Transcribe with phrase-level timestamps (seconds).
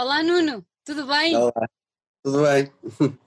[0.00, 1.36] Olá Nuno, tudo bem?
[1.36, 1.68] Olá,
[2.24, 2.72] tudo bem?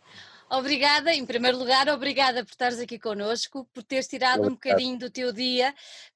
[0.50, 5.08] Obrigada, em primeiro lugar, obrigada por estares aqui connosco, por teres tirado um bocadinho do
[5.08, 5.72] teu dia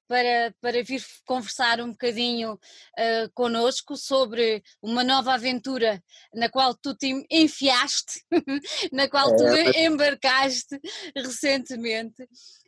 [0.08, 6.96] para, para vir conversar um bocadinho uh, connosco sobre uma nova aventura na qual tu
[6.96, 8.20] te enfiaste,
[8.92, 10.80] na qual tu é, embarcaste
[11.16, 12.28] recentemente.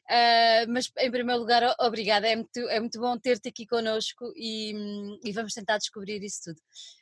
[0.09, 4.73] Uh, mas em primeiro lugar, obrigada, é muito, é muito bom ter-te aqui connosco e,
[5.23, 6.61] e, vamos tentar descobrir isso tudo.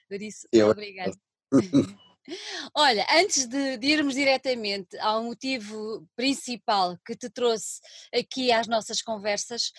[0.10, 0.70] Por isso, Eu...
[0.70, 1.14] obrigada.
[2.76, 7.80] Olha, antes de, de, irmos diretamente ao motivo principal que te trouxe
[8.14, 9.72] aqui às nossas conversas,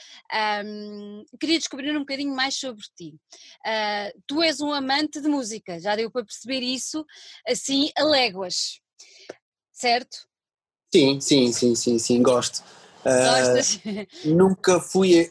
[0.64, 3.14] um, queria descobrir um bocadinho mais sobre ti.
[3.66, 7.04] Uh, tu és um amante de música, já deu para perceber isso
[7.46, 8.80] assim a léguas,
[9.72, 10.26] certo?
[10.92, 12.62] Sim, sim, sim, sim, sim, gosto.
[13.08, 13.74] Gostas?
[13.76, 15.30] Uh, nunca fui,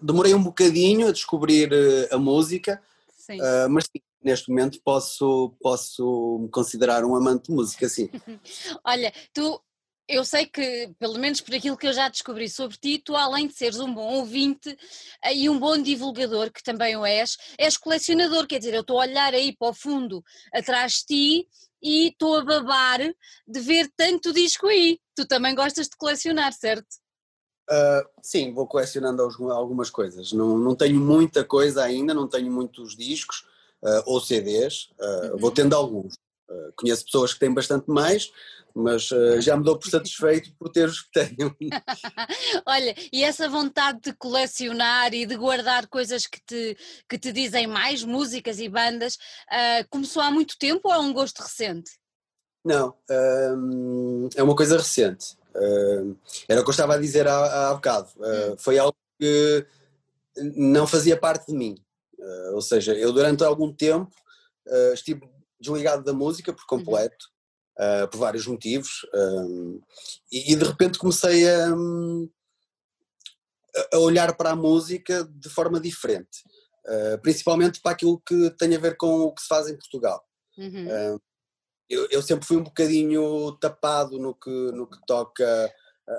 [0.00, 2.82] demorei um bocadinho a descobrir eh, a música,
[3.30, 8.10] uh, mas sim, neste momento posso, posso me considerar um amante de música, sim.
[8.84, 9.60] Olha, tu,
[10.08, 13.46] eu sei que, pelo menos por aquilo que eu já descobri sobre ti, tu além
[13.46, 14.76] de seres um bom ouvinte
[15.32, 19.02] e um bom divulgador, que também o és, és colecionador, quer dizer, eu estou a
[19.02, 21.48] olhar aí para o fundo atrás de ti
[21.82, 23.00] e estou a babar
[23.46, 24.98] de ver tanto disco aí.
[25.14, 26.86] Tu também gostas de colecionar, certo?
[27.70, 30.32] Uh, sim, vou colecionando algumas coisas.
[30.32, 33.46] Não, não tenho muita coisa ainda, não tenho muitos discos,
[33.82, 35.38] uh, ou CDs, uh, uhum.
[35.38, 36.14] vou tendo alguns.
[36.76, 38.30] Conheço pessoas que têm bastante mais,
[38.74, 39.08] mas
[39.40, 41.56] já me dou por satisfeito por ter os que tenho.
[42.66, 46.76] Olha, e essa vontade de colecionar e de guardar coisas que te,
[47.08, 49.18] que te dizem mais, músicas e bandas,
[49.90, 51.92] começou há muito tempo ou é um gosto recente?
[52.64, 52.94] Não,
[54.36, 55.36] é uma coisa recente.
[56.48, 58.08] Era o que eu estava a dizer há, há bocado.
[58.18, 58.56] Hum.
[58.58, 59.66] Foi algo que
[60.36, 61.76] não fazia parte de mim.
[62.18, 64.14] Uh, ou seja, eu durante algum tempo
[64.66, 65.28] uh, estive
[65.60, 66.84] desligado da música por uhum.
[66.84, 67.26] completo,
[67.78, 69.06] uh, por vários motivos,
[70.30, 71.68] e, e, de repente comecei a,
[73.92, 76.42] a, olhar para a música de forma diferente,
[77.22, 80.22] principalmente para aquilo que tem a ver com o que se faz em Portugal.
[80.58, 81.18] Uhum.
[81.94, 85.72] Eu, eu, sempre fui um bocadinho tapado no que, no que toca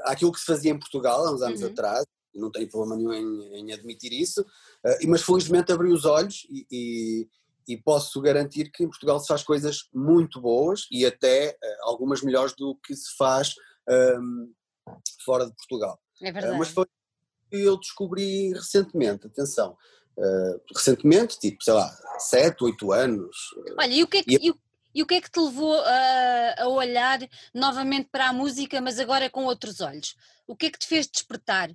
[0.04, 1.68] àquilo que se fazia em Portugal há uns anos uhum.
[1.68, 2.06] atrás,
[2.40, 6.68] não tenho problema nenhum em, em admitir isso, uh, mas felizmente abri os olhos e,
[6.72, 7.30] e,
[7.68, 12.22] e, posso garantir que em Portugal se faz coisas muito boas e até uh, algumas
[12.22, 13.56] melhores do que se faz
[13.88, 16.00] um, ehm, fora de Portugal.
[16.22, 16.56] É verdade.
[16.56, 16.86] Uh, mas foi
[17.50, 19.78] que eu descobri recentemente, atenção,
[20.74, 23.36] recentemente, tipo, sei lá, 7, 8 anos.
[23.78, 24.54] Olha, e o que é que, e...
[24.96, 27.20] E o que é que te levou a, a, olhar
[27.54, 30.16] novamente para a música, mas agora com outros olhos?
[30.48, 31.70] O que é que te fez despertar?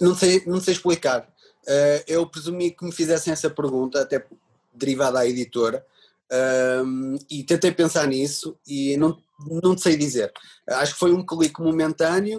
[0.00, 1.32] Não sei, não sei explicar.
[1.62, 4.26] Uh, eu presumi que me fizessem essa pergunta, até
[4.74, 5.86] derivada à editora,
[6.32, 9.16] uh, e tentei pensar nisso e não,
[9.62, 10.32] não sei dizer.
[10.66, 12.38] Acho que foi um clique momentâneo.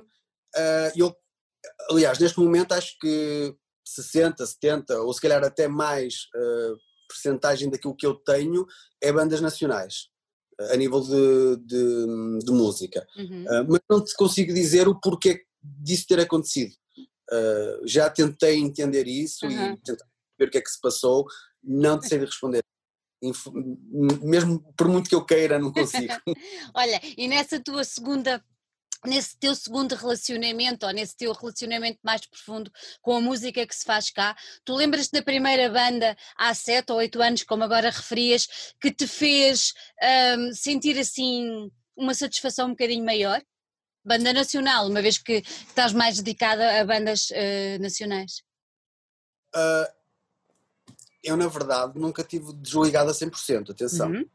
[0.53, 1.15] Uh, eu,
[1.89, 3.55] aliás, neste momento acho que
[3.85, 8.65] 60, 70 ou se calhar até mais uh, percentagem daquilo que eu tenho
[9.01, 10.09] é bandas nacionais
[10.71, 13.07] a nível de, de, de música.
[13.17, 13.43] Uhum.
[13.43, 16.73] Uh, mas não te consigo dizer o porquê disso ter acontecido.
[17.31, 19.73] Uh, já tentei entender isso uhum.
[19.73, 20.05] e tentar
[20.37, 21.25] ver o que é que se passou,
[21.63, 22.61] não sei responder.
[24.21, 26.13] Mesmo por muito que eu queira, não consigo.
[26.73, 28.43] Olha, e nessa tua segunda
[29.05, 32.71] nesse teu segundo relacionamento ou nesse teu relacionamento mais profundo
[33.01, 36.97] com a música que se faz cá, tu lembras-te da primeira banda há sete ou
[36.97, 38.47] oito anos, como agora referias,
[38.79, 39.73] que te fez
[40.37, 43.41] um, sentir assim uma satisfação um bocadinho maior?
[44.03, 48.41] banda nacional, uma vez que estás mais dedicada a bandas uh, nacionais?
[49.55, 49.91] Uh,
[51.23, 54.09] eu, na verdade, nunca tive desligado a 100%, atenção.
[54.09, 54.25] Uhum.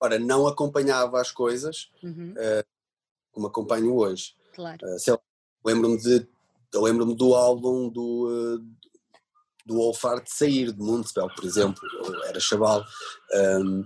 [0.00, 2.32] Ora, não acompanhava as coisas uhum.
[2.32, 2.64] uh,
[3.38, 4.34] como acompanho hoje.
[4.52, 4.78] Claro.
[5.64, 6.28] lembro-me de
[6.74, 8.60] lembro-me do álbum do,
[9.64, 12.84] do Wolfart de sair, de Municipal, por exemplo, eu era chaval.
[13.34, 13.84] Um,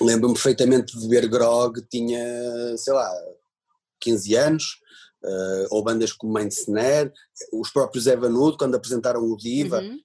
[0.00, 3.10] lembro-me perfeitamente de ver Grog, tinha, sei lá,
[4.00, 4.64] 15 anos,
[5.24, 7.12] uh, ou bandas como Snare,
[7.52, 10.00] os próprios Evanudo, quando apresentaram o Diva, uhum.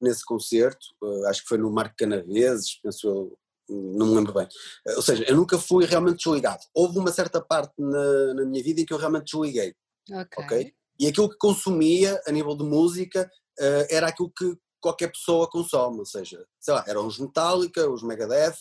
[0.00, 3.38] nesse concerto, uh, acho que foi no Marco Canaveses, penso eu,
[3.68, 4.46] não me lembro bem.
[4.86, 6.62] Uh, ou seja, eu nunca fui realmente desligado.
[6.74, 9.74] Houve uma certa parte na, na minha vida em que eu realmente desliguei.
[10.10, 10.44] Ok.
[10.44, 10.74] okay?
[10.98, 13.30] E aquilo que consumia a nível de música
[13.90, 18.56] era aquilo que qualquer pessoa consome, ou seja, sei lá, eram os Metallica, os Megadeth,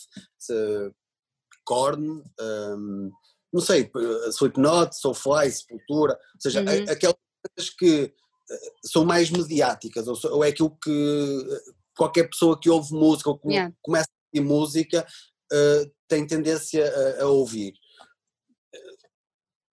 [1.63, 3.11] Korn, um,
[3.51, 3.89] não sei,
[4.29, 6.85] Slipknot, Soulfly, Sepultura, ou seja, uhum.
[6.89, 8.13] aquelas que
[8.51, 13.29] eh, são mais mediáticas, ou, ou, é aquilo que eh, qualquer pessoa que ouve música
[13.29, 13.73] ou que yeah.
[13.81, 15.05] começa e música
[15.51, 16.85] uh, tem tendência
[17.19, 17.73] a, a ouvir.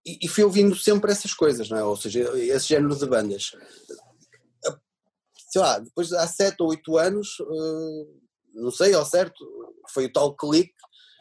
[0.07, 1.85] E, e, fui ouvindo sempre essas coisas, não é?
[1.85, 3.51] Ou seja, esse género de bandas.
[5.51, 8.21] Sei lá, depois há sete ou oito anos, uh,
[8.55, 9.45] não sei ao certo,
[9.93, 10.73] foi o tal clique.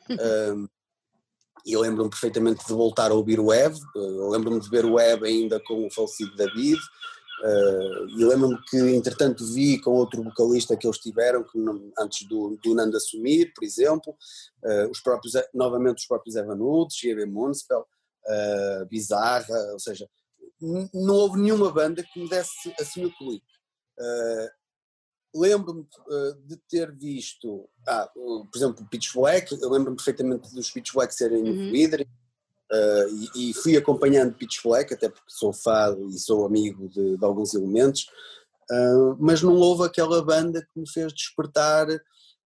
[0.09, 0.67] Uh,
[1.65, 4.93] e eu lembro-me perfeitamente de voltar a ouvir o Web, eu lembro-me de ver o
[4.93, 6.79] Web ainda com o falecido David,
[7.39, 11.59] Uh, e lembro-me que, entretanto, vi com outro vocalista que eles tiveram, que
[11.99, 14.15] antes do, do Nando assumir, por exemplo,
[14.63, 17.25] uh, os próprios, novamente os próprios Evan Woods, G.B.
[17.27, 17.87] Municipal,
[18.25, 20.09] uh, Bizarra, ou seja,
[20.59, 23.45] não houve nenhuma banda que me desse assim o clique.
[23.99, 25.85] Uh, lembro-me
[26.47, 31.13] de ter visto, ah, por exemplo, o Pitch Black, eu lembro-me perfeitamente dos Pitch Black
[31.13, 31.65] serem uhum.
[31.65, 32.09] no Vidre,
[32.71, 37.15] Uh, e, e, fui acompanhando Pitch Black, até porque sou fã e sou amigo de,
[37.15, 38.07] de alguns elementos,
[38.69, 41.87] uh, mas não houve aquela banda que me fez despertar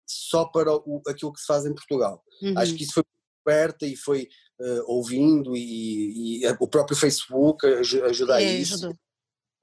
[0.07, 2.23] só para o, aquilo que se faz em Portugal.
[2.43, 2.53] Uhum.
[2.59, 3.05] Acho que isso foi
[3.47, 4.29] aberta e foi
[4.61, 8.75] uh, ouvindo e, e, o próprio Facebook ajuda a isso.
[8.75, 8.97] Ajudou.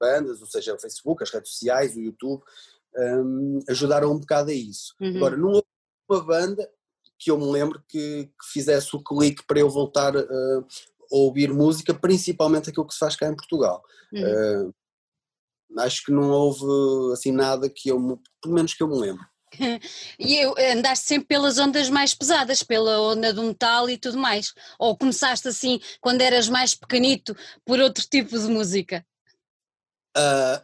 [0.00, 2.42] Bandas, ou seja, o Facebook, as redes sociais, o YouTube,
[2.96, 4.94] um, ajudaram um bocado a isso.
[5.00, 5.16] Uhum.
[5.16, 5.66] Agora, não houve
[6.08, 6.70] uma banda
[7.18, 10.66] que eu me lembro que, que fizesse o clique para eu voltar uh,
[11.10, 13.82] a ouvir música, principalmente aquilo que se faz cá em Portugal.
[14.12, 14.68] Uhum.
[14.68, 19.24] Uh, acho que não houve assim nada que eu, pelo menos que eu me lembro.
[20.18, 24.54] e eu, andaste sempre pelas ondas mais pesadas, pela onda do metal e tudo mais?
[24.78, 29.04] Ou começaste assim, quando eras mais pequenito, por outro tipo de música?
[30.16, 30.62] Uh,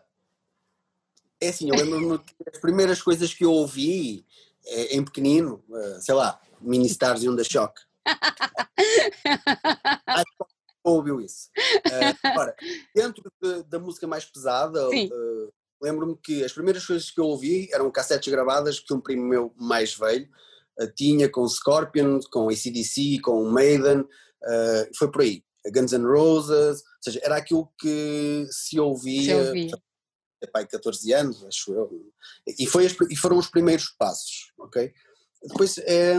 [1.41, 4.27] é assim, eu lembro-me que as primeiras coisas que eu ouvi
[4.67, 7.81] é, em pequenino, uh, sei lá, Mini Stars e Onda Shock.
[10.07, 10.45] Acho que
[10.83, 11.49] ouviu isso.
[11.87, 12.55] Uh, agora,
[12.95, 15.53] dentro de, da música mais pesada, uh,
[15.83, 19.55] lembro-me que as primeiras coisas que eu ouvi eram cassetes gravadas que um primo meu
[19.57, 20.29] mais velho
[20.81, 24.05] uh, tinha com Scorpion, com ACDC, com Maiden,
[24.99, 25.43] foi por aí.
[25.73, 29.79] Guns N' Roses, ou seja, era aquilo que se ouvia, se ouvia
[30.47, 31.91] pai, 14 anos, acho eu,
[32.59, 34.93] e, foi e foram os primeiros passos, ok?
[35.43, 36.15] Depois é,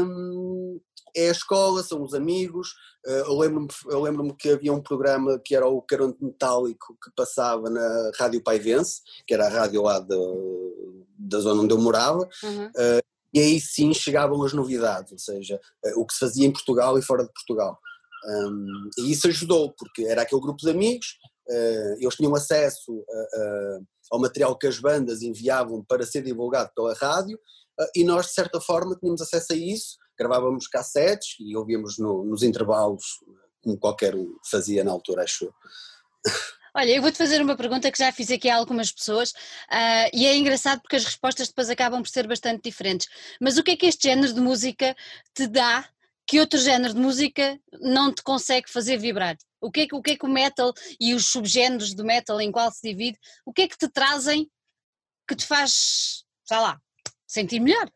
[1.16, 2.74] é a escola, são os amigos,
[3.06, 3.70] eh, eu lembro-me
[4.02, 9.02] lembro que havia um programa que era o Caronte Metálico que passava na Rádio Paivense,
[9.26, 10.16] que era a rádio lá de,
[11.18, 12.72] da zona onde eu morava, uhum.
[12.76, 13.02] Eh,
[13.34, 16.98] e aí sim chegavam as novidades, ou seja, eh, o que se fazia em Portugal
[16.98, 17.78] e fora de Portugal.
[18.26, 21.18] Um, e isso ajudou, porque era aquele grupo de amigos,
[21.48, 23.80] uh, eles tinham acesso a,
[24.12, 27.38] ao material que as bandas enviavam para ser divulgado pela rádio
[27.80, 32.24] uh, e nós, de certa forma, tínhamos acesso a isso, gravávamos cassetes e ouvíamos no,
[32.26, 33.04] nos intervalos,
[33.64, 35.52] como qualquer um fazia na altura, acho.
[36.78, 40.26] Olha, eu vou-te fazer uma pergunta que já fiz aqui a algumas pessoas uh, e
[40.26, 43.08] é engraçado porque as respostas depois acabam por ser bastante diferentes.
[43.40, 44.94] Mas o que é que este género de música
[45.34, 45.88] te dá
[46.28, 49.38] que outro género de música não te consegue fazer vibrar?
[49.62, 52.40] O que, é que, o que é que o metal e os subgéneros do metal
[52.42, 54.50] em qual se divide, o que é que te trazem
[55.28, 56.80] que te faz, sei lá,
[57.28, 57.90] sentir melhor?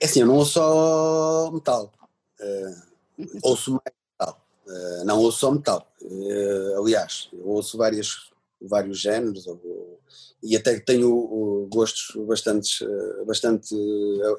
[0.00, 1.92] É assim, eu não ouço só metal,
[2.40, 8.30] uh, ouço mais metal, uh, não ouço só metal, uh, aliás, eu ouço várias,
[8.62, 9.46] vários géneros
[10.42, 12.82] e até tenho gostos bastante,
[13.26, 13.74] bastante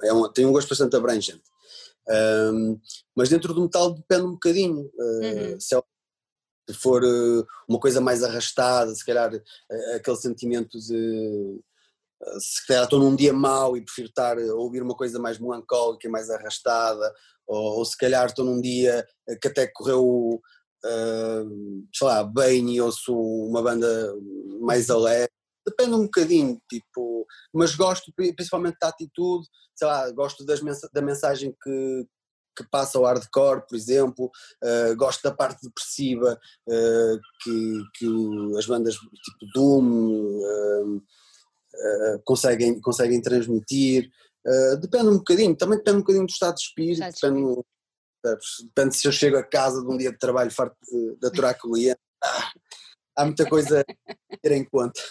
[0.01, 1.43] é um, tenho um gosto bastante abrangente.
[2.09, 2.79] Um,
[3.15, 4.91] mas dentro do metal depende um bocadinho.
[4.95, 5.59] Uh, uhum.
[5.59, 5.75] Se
[6.73, 11.59] for uh, uma coisa mais arrastada, se calhar uh, aquele sentimento de
[12.39, 16.07] se calhar estou num dia mau e prefiro estar a ouvir uma coisa mais melancólica
[16.07, 17.11] e mais arrastada,
[17.47, 19.03] ou, ou se calhar estou num dia
[19.41, 20.39] que até correu,
[21.91, 24.15] sei lá, bem e ouço uma banda
[24.59, 24.97] mais uhum.
[24.97, 25.31] alegre
[25.65, 31.01] depende um bocadinho, tipo, mas gosto principalmente da atitude, sei lá, gosto das mens da
[31.01, 32.05] mensagem que,
[32.57, 34.25] que passa o hardcore, por exemplo,
[34.63, 41.01] uh, gosto da parte depressiva uh, que, que as bandas tipo Doom uh,
[42.25, 44.09] conseguem, conseguem transmitir,
[44.81, 47.63] depende um bocadinho, também depende um bocadinho do estado de espírito, depende,
[48.65, 51.57] depende se eu chego a casa de um dia de trabalho farto de, de aturar
[51.57, 52.51] cliente, ah,
[53.15, 55.01] há muita coisa a ter em conta.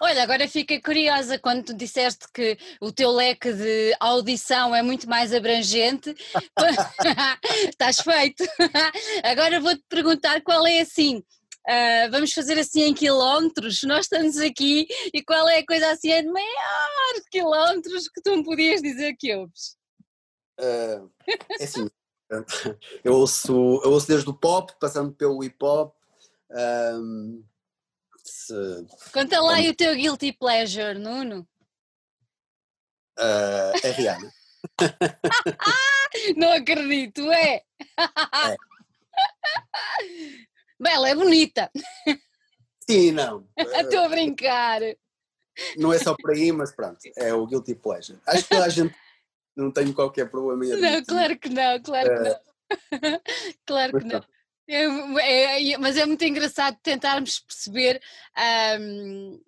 [0.00, 5.08] Olha, agora fiquei curiosa quando tu disseste que o teu leque de audição é muito
[5.08, 6.14] mais abrangente.
[7.68, 8.44] Estás feito.
[9.22, 11.22] Agora vou-te perguntar qual é assim.
[11.68, 14.84] Uh, vamos fazer assim em quilómetros, nós estamos aqui
[15.14, 19.32] e qual é a coisa assim de maior quilómetros que tu me podias dizer que
[19.32, 19.76] ouves?
[20.58, 21.08] Uh,
[21.60, 21.88] é assim,
[23.04, 25.94] eu ouço, eu ouço desde o pop, passando pelo hip hop,
[26.52, 27.44] um,
[28.24, 28.54] se,
[29.12, 29.70] Conta lá como...
[29.70, 31.46] o teu guilty pleasure, Nuno.
[33.18, 34.32] Uh, é Rihanna.
[36.36, 37.56] não acredito, é?
[37.56, 38.56] é.
[40.80, 41.70] Bem, ela é bonita.
[42.88, 43.46] Sim, não.
[43.56, 44.80] Estou a brincar.
[45.76, 48.18] Não é só por aí, mas pronto, é o guilty pleasure.
[48.26, 48.94] Acho que a gente
[49.54, 52.40] não tem qualquer problema em Não, claro que não, claro que não.
[53.66, 54.24] claro que não.
[54.74, 58.00] É, é, mas é muito engraçado tentarmos perceber
[58.80, 59.38] um,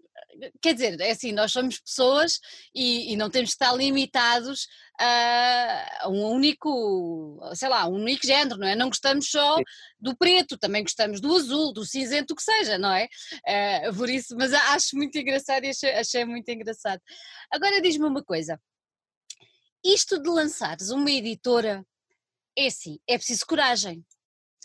[0.61, 2.41] quer dizer, é assim, nós somos pessoas
[2.75, 8.59] e, e não temos que estar limitados a um único, sei lá, um único género,
[8.59, 8.77] não é?
[8.77, 9.57] Não gostamos só
[9.99, 13.09] do preto, também gostamos do azul, do cinzento, o que seja, não é?
[13.47, 17.01] é por isso, mas acho muito engraçado e achei, achei muito engraçado.
[17.51, 18.61] Agora diz-me uma coisa,
[19.83, 21.85] isto de lançares uma editora,
[22.57, 24.05] é assim, é preciso coragem.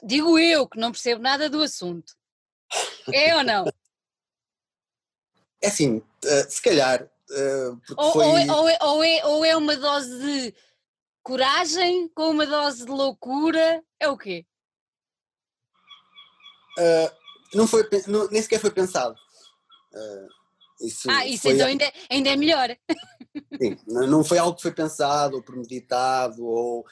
[0.04, 2.14] Digo eu que não percebo nada do assunto.
[3.14, 3.66] É ou não?
[5.62, 7.04] É assim, uh, se calhar.
[7.04, 8.26] Uh, ou, foi...
[8.26, 10.56] ou, é, ou, é, ou, é, ou é uma dose de
[11.22, 13.84] coragem com uma dose de loucura?
[14.00, 14.46] É o quê?
[16.78, 17.12] Uh,
[17.54, 19.18] não foi, não, nem sequer foi pensado.
[20.82, 22.70] Isso ah, isso então ainda, ainda é melhor.
[23.62, 26.86] Sim, não foi algo que foi pensado ou premeditado ou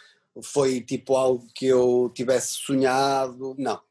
[0.43, 3.81] foi tipo algo que eu tivesse sonhado, não.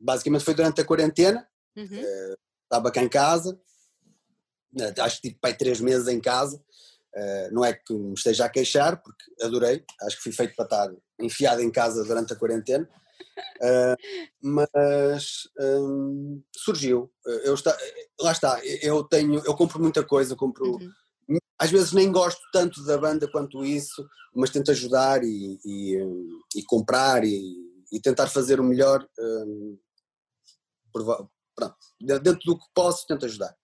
[0.00, 2.34] basicamente foi durante a quarentena, uhum.
[2.64, 3.58] Estava cá em casa,
[4.74, 8.46] né, acho que tive pai três meses em casa, uh, não é que me esteja
[8.46, 12.36] a queixar, porque adorei, acho que fui feito para estar enfiado em casa durante a
[12.36, 12.88] quarentena,
[13.62, 13.96] uh,
[14.42, 17.12] mas um, surgiu,
[17.44, 17.76] eu está,
[18.20, 20.90] lá está, eu tenho, eu compro muita coisa, compro, uhum.
[21.58, 25.98] Às vezes nem gosto tanto da banda quanto isso, mas tento ajudar e, e,
[26.56, 27.54] e comprar e,
[27.92, 29.78] e, tentar fazer o melhor um,
[31.54, 33.54] pronto, dentro do que posso, tento ajudar.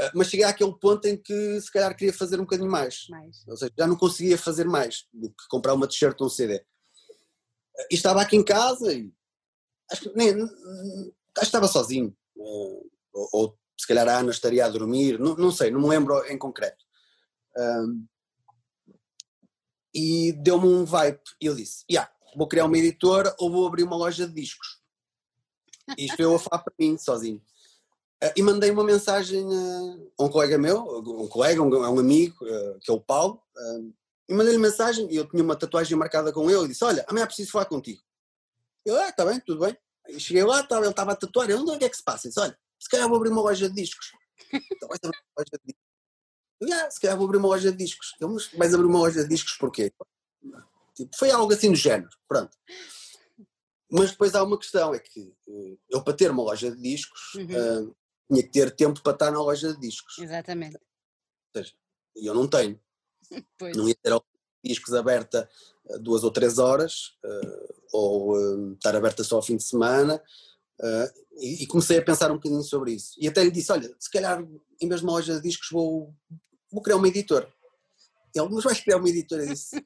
[0.00, 3.06] Ah, mas cheguei àquele ponto em que se calhar queria fazer um bocadinho mais.
[3.08, 3.46] mais.
[3.46, 6.64] Ou seja, já não conseguia fazer mais do que comprar uma t-shirt ou um CD.
[7.78, 9.12] Ah, e estava aqui em casa e
[9.90, 10.50] acho que, nem, acho
[11.36, 12.16] que estava sozinho.
[12.36, 16.24] Ou, ou, se calhar a Ana estaria a dormir, não, não sei, não me lembro
[16.26, 16.84] em concreto.
[17.56, 18.06] Um,
[19.94, 23.84] e deu-me um vibe e eu disse, yeah, vou criar uma editora ou vou abrir
[23.84, 24.80] uma loja de discos.
[25.96, 27.42] Isto eu a falar para mim, sozinho.
[28.22, 29.44] Uh, e mandei uma mensagem
[30.18, 33.94] a um colega meu, um colega, um, um amigo, uh, que é o Paulo, uh,
[34.28, 37.26] e mandei-lhe mensagem, e eu tinha uma tatuagem marcada com ele, e disse, olha, amanhã
[37.26, 38.00] preciso falar contigo.
[38.84, 39.76] Eu, ah, está bem, tudo bem.
[40.08, 42.28] E cheguei lá, ele estava a tatuar, eu, não, o que é que se passa?
[42.28, 44.12] Disse, olha, se calhar vou abrir uma loja de discos.
[44.52, 45.84] Então vais abrir uma loja de discos.
[46.60, 48.14] Eu, ah, se calhar vou abrir uma loja de discos.
[48.20, 49.92] Eu, mas vais abrir uma loja de discos porquê?
[50.94, 52.56] Tipo, foi algo assim do género, pronto.
[53.90, 57.34] Mas depois há uma questão, é que eh, eu para ter uma loja de discos
[57.34, 57.88] uhum.
[57.88, 57.96] uh,
[58.28, 60.18] tinha que ter tempo para estar na loja de discos.
[60.18, 60.76] Exatamente.
[60.76, 61.74] Ou seja,
[62.16, 62.80] eu não tenho.
[63.58, 63.76] Pois.
[63.76, 64.12] Não ia ter
[64.62, 65.48] discos aberta
[65.90, 70.22] eh, duas ou três horas, uh, ou uh, estar aberta só ao fim de semana,
[71.38, 73.14] e, e, comecei a pensar um bocadinho sobre isso.
[73.18, 74.42] E até lhe disse, olha, se calhar
[74.80, 76.14] em vez de uma loja de discos vou,
[76.70, 77.52] vou criar uma editora.
[78.34, 79.44] Ele, mas vais criar uma editora?
[79.44, 79.76] Eu disse,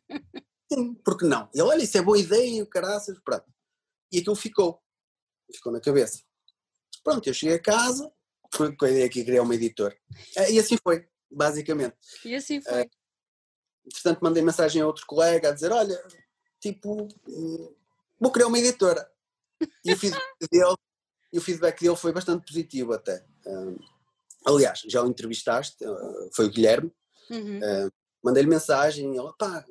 [0.73, 1.49] sim, porque não?
[1.53, 3.45] Ele, olha, isso é boa ideia, caraças, pronto.
[4.11, 4.81] E aquilo ficou.
[5.55, 6.23] Ficou na cabeça.
[7.05, 8.11] Pronto, eu cheguei a casa,
[8.53, 9.97] foi com a ideia que criar uma editora.
[10.37, 11.97] Eh, e assim foi, basicamente.
[12.25, 12.83] E assim foi.
[12.83, 12.91] Uh,
[13.93, 16.03] portanto, mandei mensagem a outro colega a dizer: Olha,
[16.61, 17.75] tipo, hum,
[18.19, 19.11] vou criar uma editora.
[19.85, 20.77] E o feedback dele,
[21.35, 23.25] o feedback dele foi bastante positivo até.
[24.47, 26.93] Aliás, já o entrevistaste, uh, foi o Guilherme.
[27.31, 27.59] Uhum.
[27.59, 29.65] Uh, Mandei-lhe mensagem, ele, pá,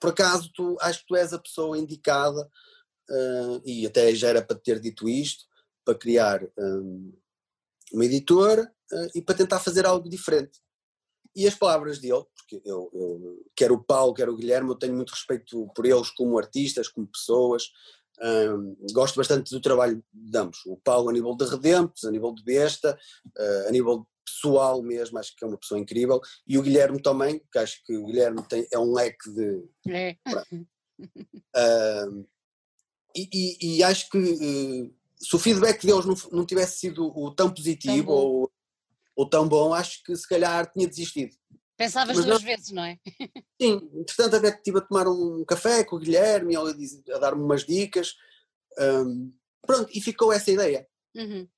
[0.00, 2.50] por acaso tu acho que tu és a pessoa indicada
[3.08, 5.44] uh, e até já era para ter dito isto,
[5.84, 7.16] para criar um,
[7.92, 10.60] uma editora uh, e para tentar fazer algo diferente.
[11.36, 14.94] E as palavras dele, porque eu, eu quer o Paulo, quer o Guilherme, eu tenho
[14.94, 17.64] muito respeito por eles como artistas, como pessoas,
[18.22, 20.58] um, gosto bastante do trabalho de ambos.
[20.66, 22.98] O Paulo a nível de Redemptos, a nível de Besta,
[23.38, 26.20] uh, a nível pessoal mesmo, acho que é uma pessoa incrível.
[26.46, 29.64] E o Guilherme também, que acho que o Guilherme tem, é um leque de.
[29.88, 30.16] É.
[30.98, 32.26] Uh,
[33.14, 37.30] e, e, e acho que uh, se o feedback deles não, não tivesse sido o
[37.34, 38.52] tão positivo tão ou,
[39.16, 41.34] ou tão bom, acho que se calhar tinha desistido.
[41.76, 42.98] Pensavas Mas duas vezes, não é?
[43.60, 47.64] Sim, entretanto até estive a tomar um café com o Guilherme, ele a dar-me umas
[47.64, 48.14] dicas,
[48.78, 49.32] um,
[49.66, 50.86] pronto, e ficou essa ideia.
[51.16, 51.48] Uhum.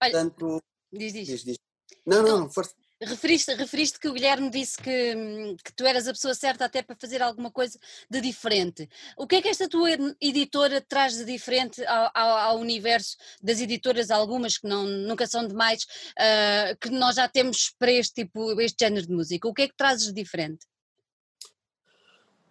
[0.00, 1.26] Portanto, Olha, diz, diz.
[1.26, 1.58] diz, diz.
[2.06, 2.74] Não, não, não, força.
[2.98, 5.14] Referiste, referiste que o Guilherme disse que,
[5.62, 8.88] que tu eras a pessoa certa até para fazer alguma coisa de diferente.
[9.18, 13.60] O que é que esta tua editora traz de diferente ao, ao, ao universo das
[13.60, 18.58] editoras, algumas que não, nunca são demais, uh, que nós já temos para este tipo,
[18.62, 19.46] este género de música?
[19.46, 20.66] O que é que trazes de diferente?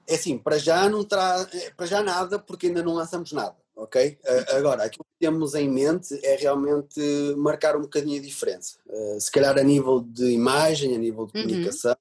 [0.07, 4.17] É assim, para já não traz, para já nada, porque ainda não lançamos nada ok?
[4.49, 6.99] Agora, aquilo que temos em mente é realmente
[7.37, 8.77] marcar um bocadinho a diferença.
[8.87, 11.47] Uh, se calhar a nível de imagem, a nível de uhum.
[11.47, 11.95] comunicação,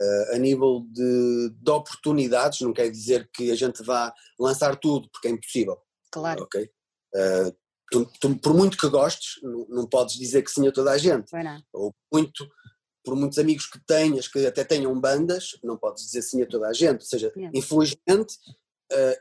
[0.00, 5.08] uh, a nível de, de, oportunidades, não quer dizer que a gente vá lançar tudo,
[5.10, 5.78] porque é impossível.
[6.10, 6.44] Claro.
[6.44, 6.70] Ok?
[7.90, 10.98] Tu, tu, por muito que gostes, não, não, podes dizer que sim a toda a
[10.98, 11.30] gente.
[11.72, 12.48] Ou muito,
[13.04, 16.66] por muitos amigos que tenhas, que até tenham bandas, não podes dizer sim a toda
[16.66, 17.02] a gente.
[17.02, 17.56] Ou seja, yeah.
[17.56, 18.36] infelizmente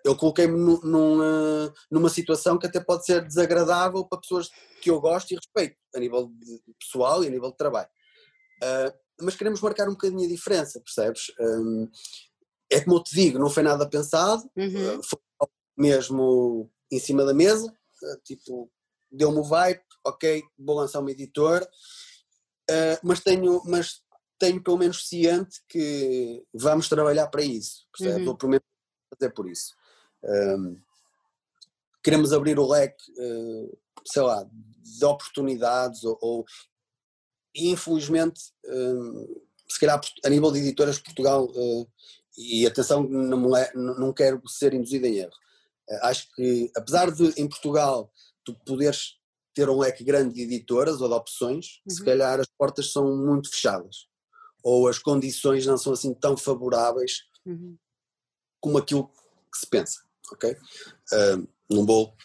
[0.03, 4.49] eu coloquei-me num, numa situação que até pode ser desagradável para pessoas
[4.81, 6.31] que eu gosto e respeito, a nível
[6.79, 7.89] pessoal e a nível de trabalho.
[8.61, 11.31] Uh, mas queremos marcar um bocadinho a diferença, percebes?
[11.39, 11.89] Um,
[12.69, 14.99] é como eu te digo, não foi nada pensado, uhum.
[14.99, 15.19] uh, foi
[15.77, 17.73] mesmo em cima da mesa,
[18.23, 18.69] tipo,
[19.11, 21.67] deu-me o vibe, ok, vou lançar uma editora,
[23.01, 24.01] mas tenho, mas
[24.37, 28.23] tenho pelo menos ciente que vamos trabalhar para isso, percebes?
[28.23, 28.29] Uhum.
[28.29, 28.65] Ou pelo menos
[29.17, 29.73] fazer por isso.
[30.23, 30.79] Um,
[32.03, 36.45] queremos abrir o leque, uh, sei lá, de oportunidades ou, ou
[37.55, 41.87] infelizmente, um, se calhar a nível de editoras Portugal, uh,
[42.37, 43.39] e atenção, não,
[43.75, 45.33] não quero ser induzido em erro.
[45.89, 48.11] Uh, acho que, apesar de em Portugal
[48.43, 49.17] tu poderes
[49.53, 51.95] ter um leque grande de editoras ou de opções, uhum.
[51.95, 54.07] se calhar as portas são muito fechadas
[54.63, 57.77] ou as condições não são assim tão favoráveis uhum
[58.63, 59.11] como aquilo
[59.51, 60.01] que se pensa,
[60.31, 60.51] ok?
[60.53, 62.15] Uh, não vou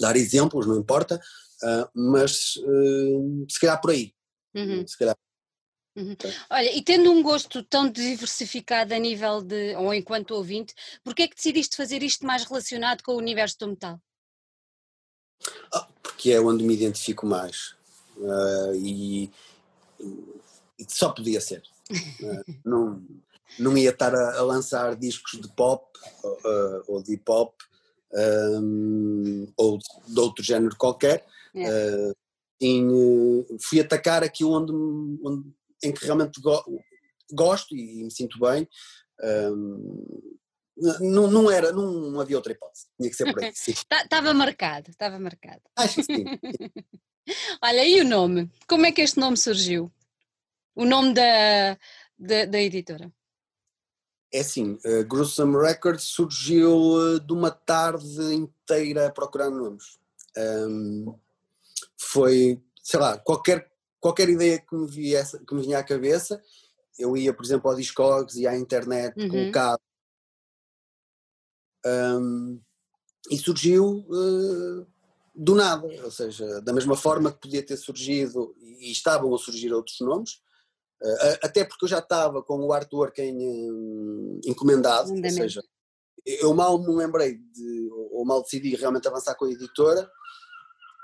[0.00, 1.20] dar exemplos, não importa,
[1.62, 4.14] uh, mas uh, se calhar por aí.
[4.54, 4.86] Uhum.
[4.86, 5.14] Se calhar.
[5.94, 6.16] Uhum.
[6.48, 10.74] Olha, e tendo um gosto tão diversificado a nível de, ou enquanto ouvinte,
[11.04, 14.00] porquê é que decidiste fazer isto mais relacionado com o universo do metal?
[15.74, 17.74] Ah, porque é onde me identifico mais
[18.76, 19.30] e,
[20.78, 21.62] e, só podia ser.
[22.64, 23.02] Não,
[23.58, 25.84] não ia estar a, a lançar discos de pop
[26.24, 27.54] uh, ou de hip hop
[28.12, 31.24] um, ou de outro género qualquer.
[31.54, 32.14] Uh,
[32.60, 34.72] em, fui atacar aqui onde,
[35.22, 35.50] onde,
[35.82, 36.62] em que realmente go,
[37.32, 38.68] gosto e, e, me sinto bem.
[39.22, 40.36] Um,
[41.00, 43.52] não, não era, não havia outra hipótese, tinha que ser por aí.
[43.52, 45.60] Estava tá, marcado, estava marcado.
[45.76, 46.24] Acho que sim.
[47.62, 48.50] Olha, e o nome?
[48.66, 49.92] Como é que este nome surgiu?
[50.74, 51.78] O nome da,
[52.18, 53.12] da, da editora?
[54.32, 59.98] É assim, uh, Gruesome Records surgiu uh, de uma tarde inteira a procurar nomes.
[60.36, 61.14] Um,
[61.96, 66.40] foi, sei lá, qualquer, qualquer ideia que me, viesse, que me vinha à cabeça,
[66.98, 69.50] eu ia, por exemplo, ao Discogs e à internet, uhum.
[71.82, 72.60] Um,
[73.30, 74.86] e surgiu uh,
[75.34, 79.72] do nada, ou seja, da mesma forma que podia ter surgido e estavam a surgir
[79.72, 80.42] outros nomes,
[81.42, 83.34] até porque eu já estava com o artwork em,
[83.70, 85.62] um, encomendado, ou seja,
[86.26, 90.10] eu mal me lembrei de, ou mal decidi realmente avançar com a editora.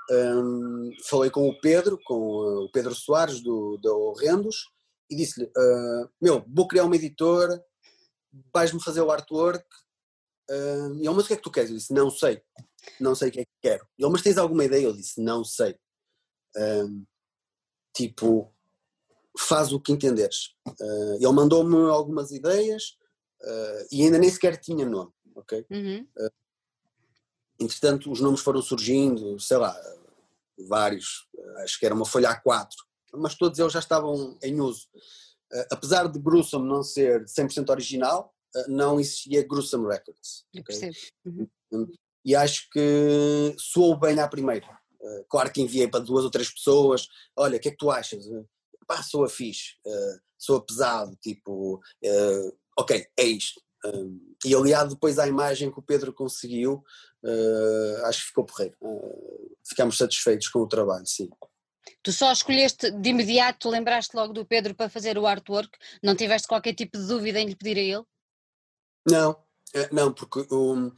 [0.09, 4.69] Um, falei com o Pedro, com uh, o Pedro Soares do, da Horrendos,
[5.09, 7.61] e disse-lhe: uh, Meu, vou criar uma editora,
[8.53, 9.65] vais-me fazer o artwork.
[10.49, 11.69] Uh, e ele, mas o que é que tu queres?
[11.69, 12.41] Eu disse: Não sei,
[12.99, 13.85] não sei o que é que quero.
[13.97, 14.85] E ele, mas tens alguma ideia?
[14.85, 15.77] Eu disse: Não sei.
[16.55, 17.05] Um,
[17.93, 18.53] tipo,
[19.37, 20.53] faz o que entenderes.
[20.67, 22.97] Uh, ele mandou-me algumas ideias
[23.41, 25.65] uh, e ainda nem sequer tinha nome, ok?
[25.69, 26.07] Uhum.
[26.17, 26.31] Uh,
[27.59, 29.75] entretanto, os nomes foram surgindo, sei lá,
[30.67, 32.69] vários, acho que era uma folha A4,
[33.13, 34.87] mas todos eles já estavam em uso.
[35.71, 38.33] apesar de Gruesome não ser 100% original,
[38.67, 40.45] não existia Gruesome Records.
[40.57, 40.91] Okay?
[41.25, 41.47] Uhum.
[41.71, 41.91] Hum,
[42.25, 44.67] e acho que soou bem à primeira.
[45.29, 48.25] claro que enviei para duas ou três pessoas, olha, o que é que tu achas?
[48.87, 53.61] Pá, soa fixe, uh, soa pesado, tipo, uh, ok, é isto.
[53.85, 56.83] Um, e aliado depois à imagem que o Pedro conseguiu,
[57.23, 58.75] uh, acho que ficou porreiro.
[58.81, 61.29] Uh, ficámos satisfeitos com o trabalho, sim.
[62.03, 65.71] Tu só escolheste de imediato, lembraste logo do Pedro para fazer o artwork?
[66.01, 68.05] Não tiveste qualquer tipo de dúvida em lhe pedir a ele?
[69.09, 69.37] Não,
[69.91, 70.91] não, porque um,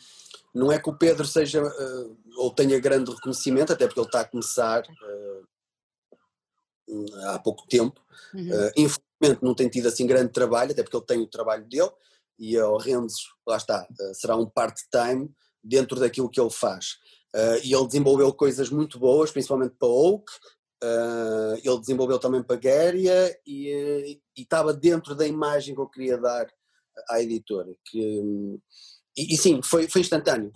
[0.54, 4.22] não é que o Pedro seja uh, ou tenha grande reconhecimento, até porque ele está
[4.22, 5.48] a começar, uh,
[7.26, 8.02] há pouco tempo.
[8.34, 8.50] Uhum.
[8.50, 11.92] Uh, infelizmente não tem tido assim grande trabalho, até porque ele tem o trabalho dele
[12.38, 15.30] e ao Renzo, lá está, uh, será um part-time
[15.64, 16.98] dentro daquilo que ele faz.
[17.36, 20.32] Uh, e ele desenvolveu coisas muito boas, principalmente para Oak,
[21.62, 26.48] ele desenvolveu também Paguéria e estava dentro da imagem que eu queria dar
[27.10, 27.68] à editora.
[27.84, 28.58] Que,
[29.18, 30.50] e, e sim, foi, foi instantâneo.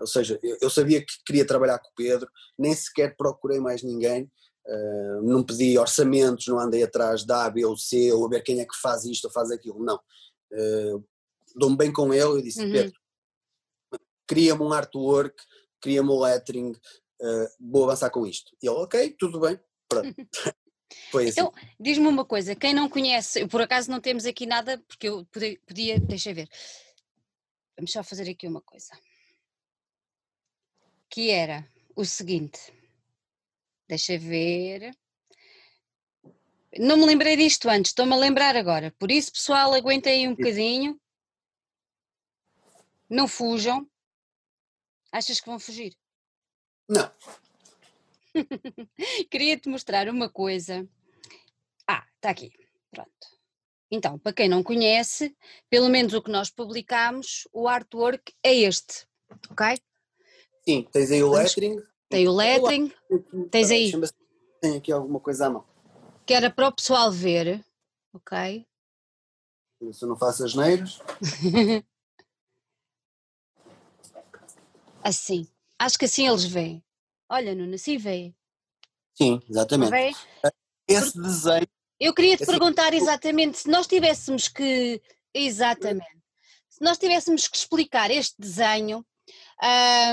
[0.00, 3.82] Ou seja, eu, eu, sabia que queria trabalhar com o Pedro, nem sequer procurei mais
[3.82, 4.30] ninguém.
[4.66, 8.42] Uh, não pedi orçamentos, não andei atrás da A, B ou C, ou a ver
[8.42, 9.82] quem é que faz isto ou faz aquilo.
[9.84, 10.00] Não.
[11.54, 12.24] Dou-me bem com ele.
[12.24, 12.72] Eu disse: uhum.
[12.72, 13.00] Pedro,
[14.26, 15.36] cria-me um artwork,
[15.80, 18.56] cria-me um lettering, uh, vou avançar com isto.
[18.62, 20.14] E ele, ok, tudo bem, pronto.
[21.10, 21.40] Foi assim.
[21.40, 25.24] Então, diz-me uma coisa, quem não conhece, por acaso não temos aqui nada, porque eu
[25.26, 26.48] podia, podia deixa ver,
[27.76, 28.90] vamos só fazer aqui uma coisa,
[31.10, 32.72] que era o seguinte,
[33.88, 34.96] deixa ver,
[36.78, 40.34] não me lembrei disto antes, estou-me a lembrar agora, por isso pessoal aguentem aí um
[40.34, 41.00] bocadinho,
[43.08, 43.88] não fujam,
[45.12, 45.96] achas que vão fugir?
[46.88, 47.10] Não.
[49.30, 50.88] Queria-te mostrar uma coisa.
[51.86, 52.52] Ah, está aqui.
[52.90, 53.10] Pronto.
[53.90, 55.36] Então, para quem não conhece,
[55.70, 59.06] pelo menos o que nós publicamos, o artwork é este,
[59.50, 59.78] ok?
[60.66, 61.76] Sim, tens aí o lettering.
[62.14, 62.92] Tem o lettering.
[63.50, 63.92] Tens aí.
[64.60, 65.64] Tem aqui alguma coisa à mão.
[66.24, 67.64] Que era para o pessoal ver,
[68.12, 68.64] ok?
[69.92, 71.00] Se eu não faço as neiras.
[75.02, 75.48] assim.
[75.78, 76.82] Acho que assim eles veem.
[77.28, 78.32] Olha, Nuno, assim vê.
[79.14, 79.90] Sim, exatamente.
[79.90, 80.12] Vê?
[80.86, 81.66] Esse desenho.
[81.98, 85.02] Eu queria te assim, perguntar exatamente se nós tivéssemos que.
[85.34, 86.22] Exatamente.
[86.70, 89.04] Se nós tivéssemos que explicar este desenho,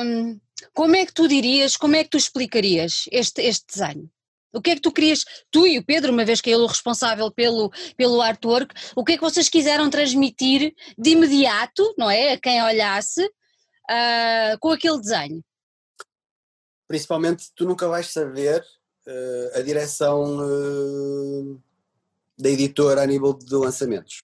[0.03, 0.39] hum,
[0.73, 4.09] como é que tu dirias, como é que tu explicarias este, este desenho?
[4.53, 6.63] O que é que tu querias, tu e o Pedro, uma vez que é ele
[6.63, 12.09] o responsável pelo, pelo artwork, o que é que vocês quiseram transmitir de imediato, não
[12.09, 12.33] é?
[12.33, 15.41] A quem olhasse, uh, com aquele desenho?
[16.87, 18.61] Principalmente, tu nunca vais saber
[19.07, 21.61] uh, a direção uh,
[22.37, 24.21] da editora a nível de lançamentos.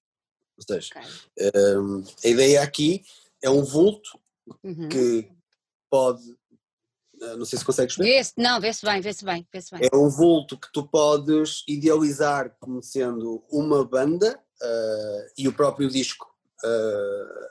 [0.58, 2.02] Ou seja, okay.
[2.26, 3.04] a ideia aqui
[3.42, 4.20] é um vulto
[4.64, 4.90] uhum.
[4.90, 5.30] que
[5.90, 6.24] pode
[7.38, 8.04] não sei se consegues ver.
[8.04, 9.90] Vê não, vê-se bem, vê-se bem, vê bem.
[9.92, 15.90] É um vulto que tu podes idealizar como sendo uma banda uh, e o próprio
[15.90, 16.28] disco
[16.64, 17.48] uh,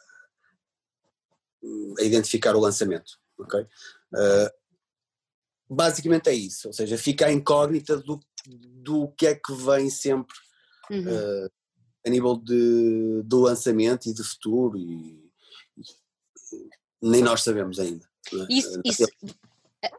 [1.98, 3.18] a identificar o lançamento.
[3.38, 3.60] ok?
[3.60, 4.50] Uh,
[5.68, 10.36] basicamente é isso, ou seja, fica a incógnita do, do que é que vem sempre
[10.90, 11.02] uhum.
[11.02, 11.50] uh,
[12.06, 15.28] a nível de, do lançamento e de futuro e,
[15.76, 15.82] e
[17.02, 18.08] nem nós sabemos ainda.
[18.48, 19.06] Isso, isso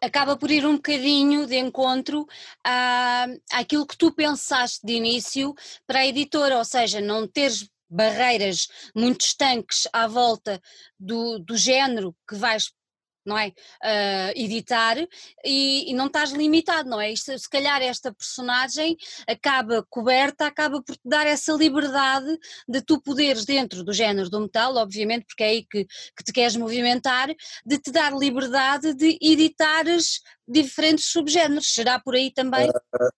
[0.02, 2.28] acaba por ir um bocadinho de encontro
[2.64, 5.54] à, àquilo que tu pensaste de início
[5.86, 10.62] para a editora, ou seja, não teres barreiras muito estanques à volta
[11.00, 12.74] do, do género que vais
[13.28, 13.50] não é?
[13.84, 14.98] Uh, editar
[15.44, 17.12] e, e, não estás limitado, não é?
[17.12, 18.96] Isto, se calhar esta personagem
[19.28, 24.40] acaba coberta, acaba por te dar essa liberdade de tu poderes, dentro do género do
[24.40, 27.28] metal, obviamente, porque é aí que, que te queres movimentar,
[27.66, 31.68] de te dar liberdade de editares diferentes subgéneros.
[31.68, 32.70] Será por aí também?
[32.70, 33.12] Uh,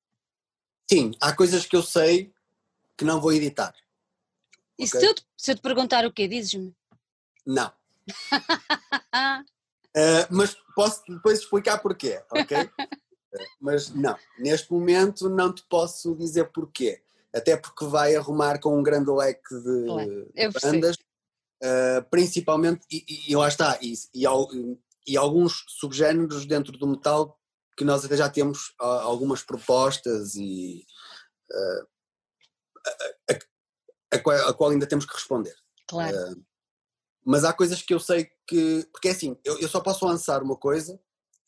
[0.90, 2.34] sim, há coisas que eu sei
[2.98, 3.76] que não vou editar.
[4.78, 5.00] E okay?
[5.00, 6.74] se, eu te, se eu te perguntar o quê, dizes-me?
[7.46, 7.72] Não.
[9.98, 12.58] uh, mas posso depois explicar porquê, ok?
[12.58, 12.70] uh,
[13.62, 17.02] mas não, neste momento não te posso dizer porquê.
[17.34, 23.48] Até porque vai arrumar com um grande leque de, bandas, uh, principalmente, e, e, lá
[23.48, 24.26] está, e, e,
[25.08, 27.40] e, alguns subgéneros dentro do metal
[27.78, 30.84] que nós até já temos algumas propostas e
[34.12, 35.56] a qual, a qual ainda temos que responder.
[35.88, 36.16] Claro.
[36.16, 36.46] Uh,
[37.26, 38.88] mas há coisas que eu sei que.
[38.92, 41.00] Porque é assim, eu, eu só posso lançar uma coisa,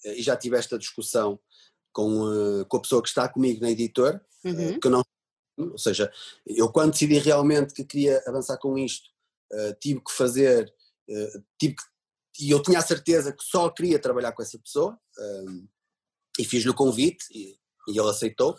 [0.05, 1.39] eh, e já tive esta discussão
[1.93, 4.75] com, uh, com a pessoa que está comigo na editora, uhum.
[4.75, 5.03] uh, que não.
[5.57, 6.11] Ou seja,
[6.45, 9.09] eu quando decidi realmente que queria avançar com isto,
[9.79, 10.73] tive que fazer.
[11.59, 11.83] tive que,
[12.43, 14.97] e eu tinha a certeza que só queria trabalhar com essa pessoa,
[16.39, 18.57] e fiz-lhe o convite, e, e ele aceitou.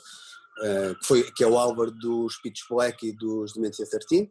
[0.61, 4.31] Eh, que, foi, que é o Álvaro dos Pitch Black e dos Dementia 13, uh,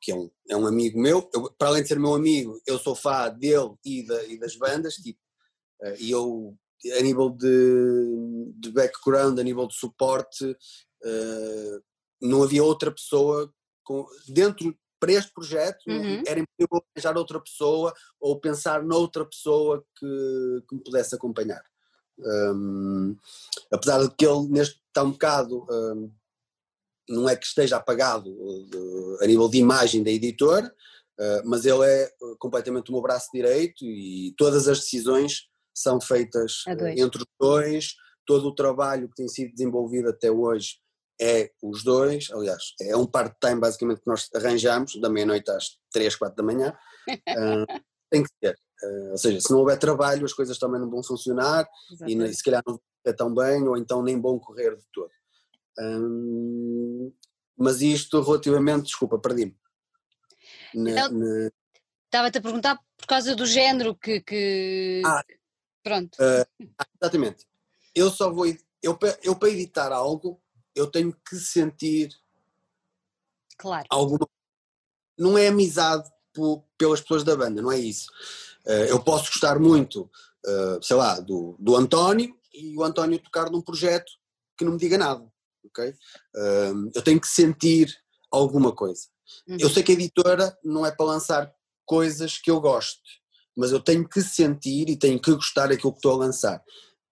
[0.00, 1.28] que é um, é um amigo meu.
[1.32, 4.56] Eu, para além de ser meu amigo, eu sou fã dele e, da, e das
[4.56, 5.20] bandas, tipo,
[5.82, 6.56] uh, e eu,
[6.98, 10.56] a nível de, de background, a nível de suporte,
[11.04, 11.80] eh,
[12.20, 13.52] não havia outra pessoa
[13.84, 16.22] com, dentro para este projeto uhum.
[16.26, 21.62] era impossível arranjar outra pessoa ou pensar noutra pessoa que, que me pudesse acompanhar.
[22.18, 23.16] Um,
[23.70, 26.12] apesar de que ele neste está um bocado, um,
[27.08, 30.66] não é que esteja apagado uh, a nível de imagem da editora,
[31.18, 36.64] uh, mas ele é completamente o meu braço direito e todas as decisões são feitas
[36.96, 37.94] entre os dois,
[38.26, 40.76] todo o trabalho que tem sido desenvolvido até hoje
[41.20, 46.14] é os dois, aliás, é um part-time basicamente que nós arranjamos, da meia-noite às 3,
[46.14, 46.76] 4 da manhã,
[47.08, 47.10] uh,
[48.10, 48.56] tem que ser.
[48.82, 52.30] Uh, ou seja, se não houver trabalho as coisas também não vão funcionar Exatamente.
[52.30, 55.10] e se calhar não vai tão bem ou então nem vão correr de todo.
[55.78, 57.12] Um,
[57.56, 59.56] mas isto relativamente, desculpa, perdi-me.
[60.74, 61.10] Então,
[62.04, 64.20] Estava-te a perguntar por causa do género que.
[64.22, 65.02] que...
[65.04, 65.22] Ah,
[65.82, 66.16] Pronto.
[66.16, 66.68] Uh,
[67.00, 67.46] exatamente.
[67.94, 68.46] Eu só vou.
[68.82, 70.40] Eu, eu para editar algo,
[70.74, 72.10] eu tenho que sentir.
[73.56, 73.86] Claro.
[73.90, 74.28] Alguma.
[75.18, 78.10] Não é amizade por, pelas pessoas da banda, não é isso.
[78.66, 80.10] Uh, eu posso gostar muito,
[80.46, 84.12] uh, sei lá, do, do António e o António tocar num projeto
[84.56, 85.26] que não me diga nada.
[85.64, 85.94] Ok?
[86.94, 87.94] eu tenho que sentir
[88.30, 89.02] alguma coisa.
[89.46, 89.56] Uhum.
[89.60, 91.52] Eu sei que a editora não é para lançar
[91.84, 93.00] coisas que eu gosto,
[93.56, 96.62] mas eu tenho que sentir e tenho que gostar daquilo que estou a lançar.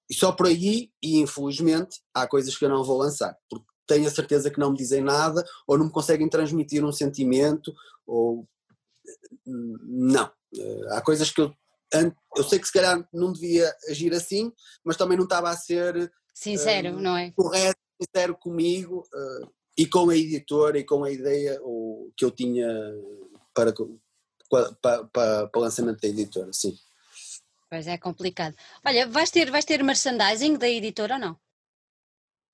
[0.09, 4.07] E só por aí, e infelizmente, há coisas que eu não vou lançar, porque tenho
[4.07, 7.73] a certeza que não me dizem nada, ou não me conseguem transmitir um sentimento,
[8.07, 8.47] ou.
[9.45, 10.31] Não.
[10.91, 11.55] Há coisas que eu.
[12.37, 14.53] Eu sei que se calhar não devia agir assim,
[14.85, 16.13] mas também não estava a ser.
[16.35, 17.31] Sincero, uh, não é?
[17.31, 19.07] Correto, sincero comigo.
[19.15, 22.67] Uh, e com a editora e com a ideia ou, que eu tinha
[23.53, 23.73] para,
[24.49, 26.77] para, para, para o lançamento da editora, sim.
[27.69, 28.55] Pois é complicado.
[28.85, 31.37] Olha, vais ter, vais ter merchandising da editora ou não?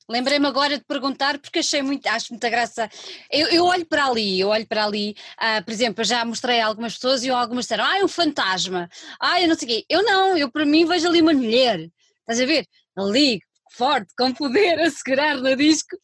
[0.08, 2.90] Lembrei-me agora de perguntar porque achei muito, acho muita graça.
[3.30, 6.60] Eu, eu olho para ali, eu olho para ali, uh, por exemplo, eu já mostrei
[6.60, 9.70] a algumas pessoas e algumas disseram, ah, é um fantasma, ah, eu não sei o
[9.70, 9.86] quê.
[9.88, 11.88] Eu não, eu para mim vejo ali uma mulher,
[12.20, 12.66] estás a ver?
[12.96, 13.40] Ali,
[13.76, 15.96] forte, com poder a segurar no disco.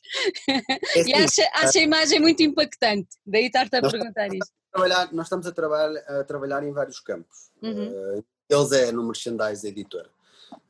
[0.48, 3.08] É e acho, acho a imagem muito impactante.
[3.26, 4.52] Daí estar-te a perguntar isto.
[4.72, 7.50] Trabalhar, nós estamos a, trabalhar, a trabalhar em vários campos.
[7.62, 7.88] Uhum.
[7.88, 10.10] Uh, eles é no merchandise editora.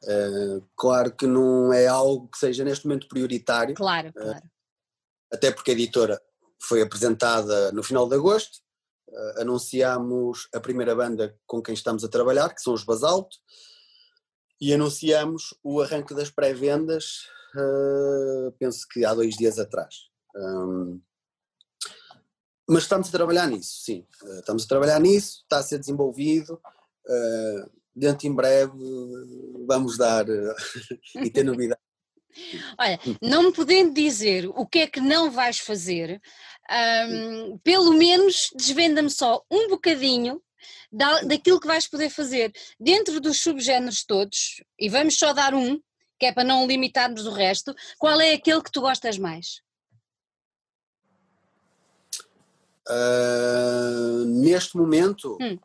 [0.02, 3.74] Uh, claro que não é algo que seja neste momento prioritário.
[3.74, 4.38] Claro, claro.
[4.38, 4.50] Uh,
[5.32, 6.20] até porque a editora
[6.60, 8.58] foi apresentada no final de agosto.
[9.08, 13.36] Uh, anunciamos a primeira banda com quem estamos a trabalhar, que são os Basalto
[14.60, 20.08] e anunciamos o arranque das pré-vendas, uh, penso que há dois dias atrás.
[20.34, 21.00] Um,
[22.68, 24.06] mas estamos a trabalhar nisso, sim.
[24.22, 26.60] Uh, estamos a trabalhar nisso, está a ser desenvolvido.
[27.06, 28.72] Uh, dentro em breve
[29.66, 30.24] vamos dar
[31.16, 31.82] e ter novidades.
[32.78, 36.20] Olha, não me podendo dizer o que é que não vais fazer,
[37.10, 40.40] um, pelo menos desvenda-me só um bocadinho
[40.90, 45.80] da, daquilo que vais poder fazer dentro dos subgéneros todos, e vamos só dar um,
[46.18, 49.62] que é para não limitarmos o resto, qual é aquele que tu gostas mais?
[52.88, 55.36] Uh, neste momento.
[55.40, 55.58] Hum.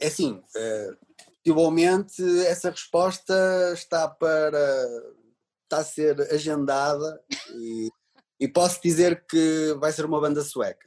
[0.00, 1.04] É assim, uh,
[1.44, 3.34] possivelmente essa resposta
[3.74, 4.88] está para
[5.64, 7.22] está a ser agendada
[7.54, 7.90] e
[8.44, 10.86] e posso dizer que vai ser uma banda sueca.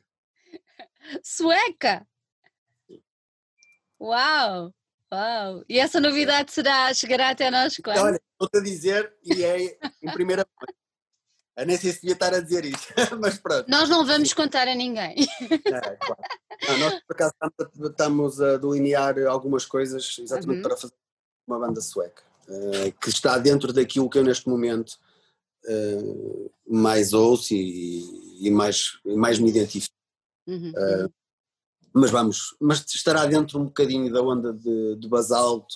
[1.23, 2.07] Sueca?
[3.99, 4.71] Uau!
[5.11, 5.63] Uau!
[5.67, 7.97] E essa novidade será, chegará até nós quando?
[7.97, 10.75] Olha, estou-te a dizer e é em primeira mão.
[11.57, 13.67] Eu nem sei se devia estar a dizer isto, mas pronto.
[13.67, 15.15] Nós não vamos contar a ninguém.
[15.41, 16.21] É, claro.
[16.67, 17.33] não, nós, por acaso,
[17.89, 20.61] estamos a delinear algumas coisas exatamente uhum.
[20.61, 20.93] para fazer
[21.47, 24.99] uma banda sueca, eh, que está dentro daquilo que eu neste momento
[25.65, 29.95] uh, mais ouço e, e, mais, mais me identifico.
[30.47, 30.71] Uhum.
[30.71, 31.13] Uh,
[31.93, 35.75] mas vamos, mas estará dentro um bocadinho da onda de, de basalto,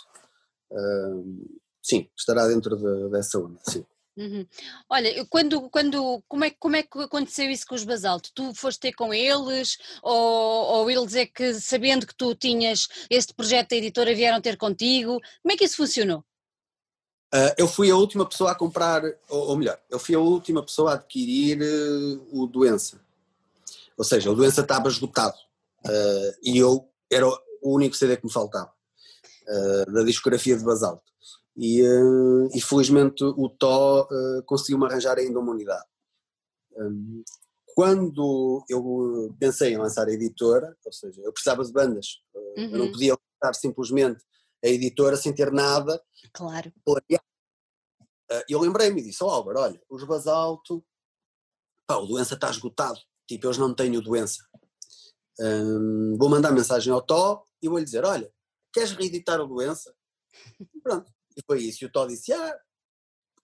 [0.72, 3.86] uh, sim, estará dentro de, dessa onda, sim.
[4.17, 4.46] Uhum.
[4.89, 8.30] Olha, quando, quando, como, é, como é que aconteceu isso com os Basalto?
[8.36, 13.34] Tu foste ter com eles ou, ou eles é que, sabendo que tu tinhas este
[13.34, 15.20] projeto da editora, vieram ter contigo?
[15.41, 16.26] Como é que isso funcionou?
[17.34, 20.62] Uh, eu fui a última pessoa a comprar, ou, ou melhor, eu fui a última
[20.63, 23.00] pessoa a adquirir uh, o Doença.
[23.98, 25.38] Ou seja, o Doença estava esgotado.
[25.86, 28.72] Uh, e eu era o único CD que me faltava,
[29.94, 31.04] da discografia de Basalto.
[31.58, 31.82] E,
[32.54, 34.08] e felizmente o Tó
[34.46, 35.86] conseguiu-me arranjar ainda uma unidade.
[36.78, 37.22] Um,
[37.76, 42.63] quando eu pensei em lançar a editora, ou seja, eu precisava de bandas, uhum.
[42.63, 42.91] eu não uhum.
[42.91, 44.24] podia lançar simplesmente
[44.63, 46.02] a editora sem ter nada.
[46.34, 46.71] Claro.
[48.32, 50.86] Eh, eu lembrei-me e disse: Ó oh, Álvaro, olha, os Basalto,
[51.86, 53.00] pá, o doença está esgotado.
[53.28, 54.43] Tipo, eles não têm doença.
[56.17, 58.32] Vou mandar mensagem ao Tó e vou-lhe dizer: olha,
[58.74, 59.93] queres reeditar o doença?
[60.84, 61.12] Pronto.
[61.36, 61.84] E foi isso.
[61.84, 62.60] E o Tó disse: ah,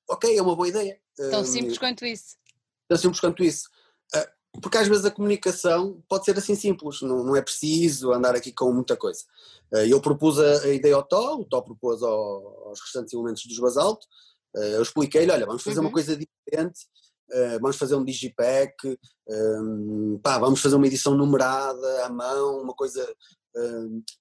[0.10, 1.02] ok, é uma boa ideia.
[1.16, 2.38] Tão simples quanto isso.
[2.88, 3.70] Tão simples quanto isso.
[4.16, 8.36] Uh, porque às vezes a comunicação pode ser assim simples, não, não é preciso andar
[8.36, 9.22] aqui com muita coisa.
[9.74, 13.60] Uh, eu propus a, ideia ao Tó, o Tó propôs ao, aos restantes elementos dos
[13.60, 14.06] Basalto,
[14.56, 15.86] uh, eu expliquei-lhe, olha, vamos fazer uhum.
[15.86, 16.80] uma coisa diferente,
[17.30, 18.98] Uh, vamos fazer um digipack,
[20.24, 23.06] pá, vamos fazer uma edição numerada à mão, uma coisa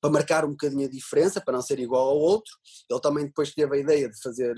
[0.01, 2.53] para marcar um bocadinho a diferença, para não ser igual ao outro.
[2.91, 4.57] Ele também depois teve a ideia de fazer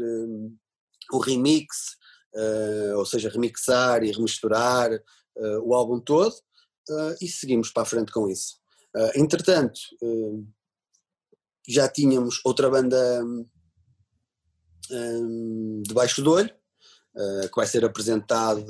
[1.12, 1.98] o remix,
[2.96, 4.98] ou seja, remixar e remisturar
[5.38, 6.34] uh, o álbum todo,
[7.20, 8.54] e seguimos para a frente com isso.
[9.14, 9.78] entretanto,
[11.68, 13.22] já tínhamos outra banda
[15.82, 16.50] debaixo do olho,
[17.18, 18.64] uh, que vai ser apresentada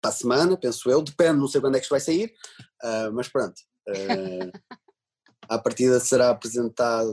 [0.00, 2.34] para a semana, penso eu, depende, não sei quando é que isto vai sair,
[2.82, 3.54] uh, mas pronto.
[3.88, 4.50] Uh,
[5.48, 7.12] a partida será apresentada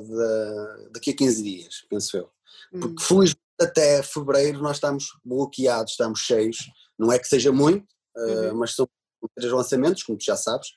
[0.91, 2.29] daqui a 15 dias, penso eu.
[2.71, 3.05] Porque hum.
[3.05, 6.57] felizmente até fevereiro nós estamos bloqueados, estamos cheios,
[6.97, 7.85] não é que seja muito,
[8.15, 8.55] uhum.
[8.55, 8.87] mas são
[9.35, 10.69] três lançamentos, como tu já sabes,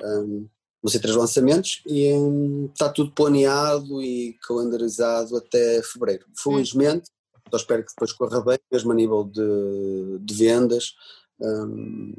[0.00, 0.48] um,
[0.82, 6.26] vão ser três lançamentos e um, está tudo planeado e calendarizado até fevereiro.
[6.28, 6.32] Hum.
[6.36, 7.10] Felizmente,
[7.50, 10.94] só espero que depois corra bem, mesmo a nível de, de vendas,
[11.40, 12.14] um,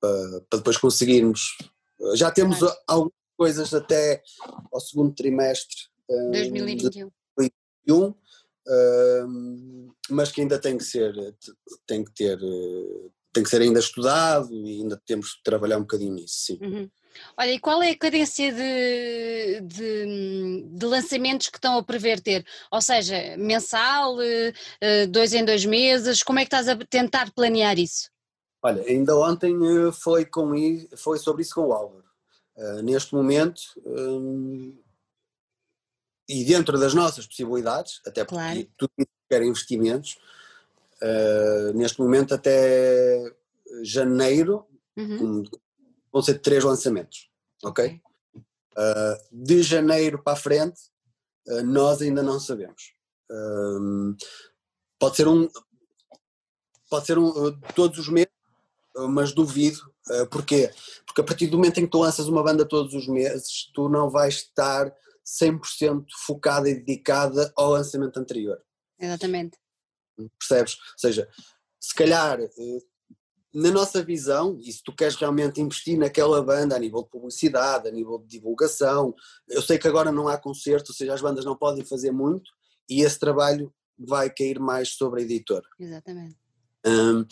[0.00, 1.56] para, para, depois conseguirmos.
[2.14, 2.76] Já temos claro.
[2.86, 4.22] algumas coisas até
[4.72, 5.76] ao segundo trimestre
[6.08, 6.88] um, 2021.
[6.90, 8.14] De 2021
[8.68, 11.14] um, mas que ainda tem que ser,
[11.86, 12.38] tem que ter,
[13.38, 16.58] tem que ser ainda estudado e ainda temos que trabalhar um bocadinho nisso, sim.
[16.60, 16.90] Uhum.
[17.36, 22.44] Olha, e qual é a cadência de, de, de, lançamentos que estão a prever ter?
[22.70, 27.32] Ou seja, mensal, eh, eh, dois em dois meses, como é que estás a tentar
[27.32, 28.10] planear isso?
[28.62, 30.52] Olha, ainda ontem eh, foi, com,
[30.96, 32.04] foi sobre isso com o Álvaro.
[32.56, 34.76] Uh, neste momento, um,
[36.28, 38.68] e dentro das nossas possibilidades, até porque claro.
[38.76, 40.18] tudo isso quer investimentos,
[41.02, 43.22] uh, neste momento até
[43.82, 45.44] janeiro, uhum
[46.12, 47.30] vão ser três lançamentos,
[47.64, 48.00] ok?
[48.76, 50.80] Uh, de janeiro para a frente,
[51.48, 52.92] uh, nós ainda não sabemos.
[53.30, 54.16] Uh,
[54.98, 55.48] pode ser um,
[56.90, 58.32] pode ser um, todos os meses,
[59.10, 59.80] mas duvido.
[60.30, 60.70] porquê?
[61.06, 63.88] Porque a partir do momento em que tu lanças uma banda todos os meses, tu
[63.88, 64.92] não vais estar
[65.24, 68.60] 100% focada e dedicada ao lançamento anterior.
[68.98, 69.56] Exatamente.
[70.38, 70.74] Percebes?
[70.74, 71.28] Ou seja,
[71.80, 72.38] se calhar
[73.54, 77.88] na nossa visão, e se tu queres realmente investir naquela banda a nível de publicidade,
[77.88, 79.14] a nível de divulgação,
[79.48, 82.50] eu sei que agora não há concerto, ou seja, as bandas não podem fazer muito
[82.88, 85.66] e esse trabalho vai cair mais sobre a editora.
[85.78, 86.36] Exatamente.
[86.86, 87.26] Um,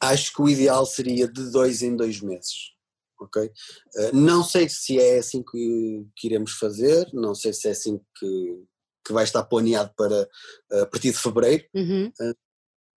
[0.00, 2.72] acho que o ideal seria de dois em dois meses.
[3.20, 3.42] Ok?
[3.42, 7.98] Uh, não sei se é assim que, que, iremos fazer, não sei se é assim
[8.18, 8.64] que,
[9.04, 10.28] que vai estar planeado para
[10.72, 11.64] uh, a partir de fevereiro.
[11.74, 12.12] Uhum.
[12.20, 12.34] Uh,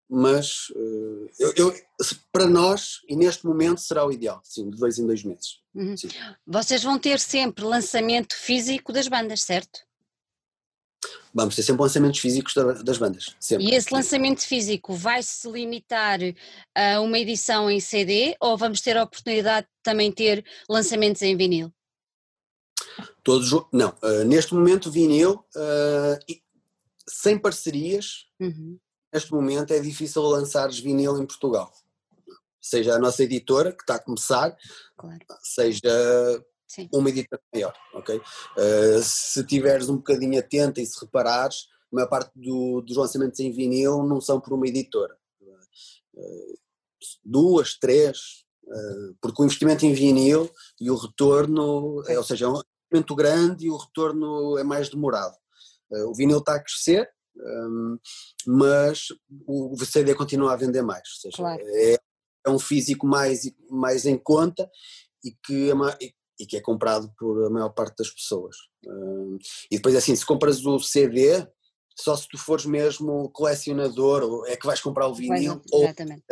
[0.09, 1.75] mas uh, eu, eu,
[2.31, 5.59] para nós, e neste momento, será o ideal, sim, de dois em dois meses.
[5.75, 5.95] Uhum.
[6.45, 9.87] Vocês vão ter sempre lançamento físico das bandas, certo?
[11.33, 13.35] Vamos ter sempre lançamentos físicos das bandas.
[13.39, 13.67] Sempre.
[13.67, 16.19] E esse lançamento físico vai se limitar
[16.75, 21.37] a uma edição em CD ou vamos ter a oportunidade de também ter lançamentos em
[21.37, 21.71] vinil?
[23.27, 26.35] Todos, não, uh, neste momento vinil, uh,
[27.07, 28.79] sem parcerias, uhum
[29.13, 31.71] neste momento é difícil lançares vinil em Portugal.
[32.61, 34.55] Seja a nossa editora, que está a começar,
[34.95, 35.19] claro.
[35.41, 36.89] seja Sim.
[36.93, 38.17] uma editora maior, ok?
[38.17, 43.39] Uh, se tiveres um bocadinho atento e se reparares, a maior parte do, dos lançamentos
[43.39, 45.17] em vinil não são por uma editora.
[46.13, 46.59] Uh,
[47.23, 48.45] duas, três,
[49.21, 52.47] porque o investimento em vinil e o retorno, é, ou seja,
[52.87, 55.35] investimento grande e o retorno é mais demorado.
[55.89, 57.97] o vinil está a crescer, um,
[58.45, 59.07] mas
[59.45, 61.61] o CD continua a vender mais, ou seja, claro.
[61.65, 61.97] é,
[62.45, 64.69] é, um físico mais, mais em conta
[65.23, 68.55] e que, é, e que é comprado por a maior parte das pessoas.
[68.85, 69.37] Um,
[69.69, 71.45] e depois assim, se compras o CD,
[71.95, 76.23] só se tu fores mesmo colecionador é que vais comprar o vinil ou exatamente.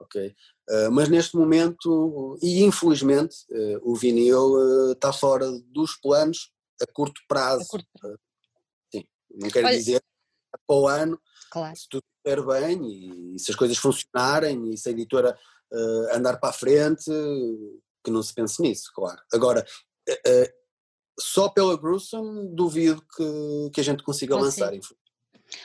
[0.00, 0.34] ok
[0.70, 7.20] uh, mas neste momento e infelizmente uh, o vinil está fora dos planos a curto
[7.28, 8.18] prazo, a curto prazo.
[9.34, 10.02] Não quero Olha, dizer
[10.66, 11.20] para o ano,
[11.50, 11.74] claro.
[11.74, 15.38] se tudo estiver bem e, se as coisas funcionarem e se a editora
[16.12, 17.10] andar para a frente,
[18.04, 19.18] que não se pense nisso, claro.
[19.32, 19.64] Agora,
[21.18, 24.70] só pela Gruesome duvido que, que a gente consiga lançar.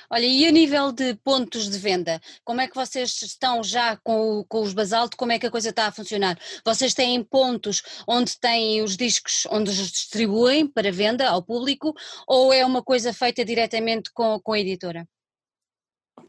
[0.10, 4.44] Olha, e a nível de pontos de venda, como é que vocês estão já com,
[4.48, 5.18] com os basalto?
[5.18, 6.40] Como é que a coisa está a funcionar?
[6.66, 11.94] Vocês têm pontos onde têm os discos, onde os distribuem para venda ao público,
[12.28, 15.08] ou é uma coisa feita diretamente com, com a editora?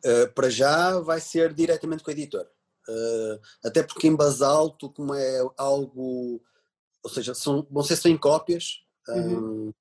[0.04, 2.50] Uh, para já vai ser diretamente com a editora.
[3.64, 6.42] até porque em basalto, como é algo,
[7.02, 9.72] ou seja, são, vão ser 100 cópias, uhum.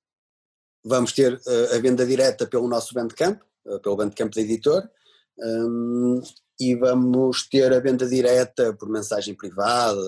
[0.88, 1.40] Vamos ter
[1.74, 3.40] a venda direta pelo nosso Bandcamp,
[3.82, 4.90] pelo Bandcamp da editora,
[5.38, 6.20] um,
[6.60, 10.00] e vamos ter a venda direta por mensagem privada,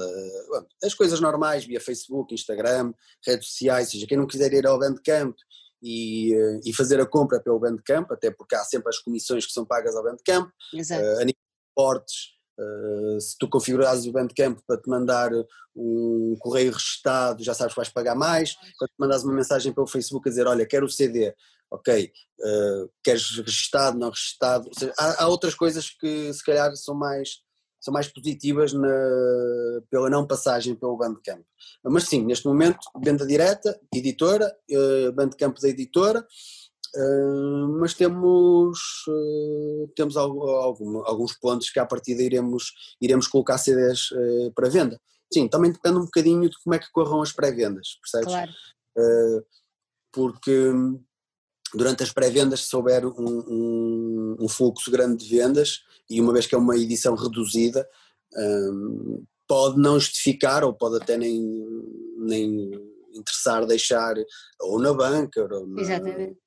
[0.82, 2.92] as coisas normais via Facebook, Instagram,
[3.24, 5.36] redes sociais, ou seja, quem não quiser ir ao Bandcamp
[5.80, 9.52] e, eh, e fazer a compra pelo Bandcamp, até porque há sempre as comissões que
[9.52, 11.02] são pagas ao Bandcamp, Exato.
[11.02, 12.16] Uh, a nível de portes,
[12.60, 15.30] uh, se tu configurares o Bandcamp para te mandar
[15.74, 19.86] um correio registado, já sabes que vais pagar mais, quando te mandas uma mensagem pelo
[19.86, 21.34] Facebook a dizer, olha, quero o CD,
[21.70, 26.94] ok, uh, queres registado, não registado, seja, há, há, outras coisas que se calhar são
[26.94, 27.38] mais,
[27.80, 28.88] são mais positivas na,
[29.88, 31.42] pela não passagem pelo Bandcamp.
[31.84, 36.26] Mas sim, neste momento, venda direta, editora, uh, Bandcamp da editora,
[36.96, 38.78] uh, mas temos,
[39.08, 44.10] uh, temos algum, alguns pontos que à partida iremos, iremos colocar CDs
[44.54, 45.00] para venda.
[45.32, 48.32] Sim, também depende um bocadinho de como é que corram as pré-vendas, percebes?
[48.32, 48.52] Claro.
[50.12, 50.72] porque
[51.74, 56.46] durante as pré-vendas, se houver um, um, um, fluxo grande de vendas, e uma vez
[56.46, 57.88] que é uma edição reduzida,
[58.36, 61.40] um, pode não justificar ou pode até nem,
[62.18, 62.70] nem
[63.14, 64.14] interessar deixar
[64.60, 66.38] ou na banca ou na, Exatamente.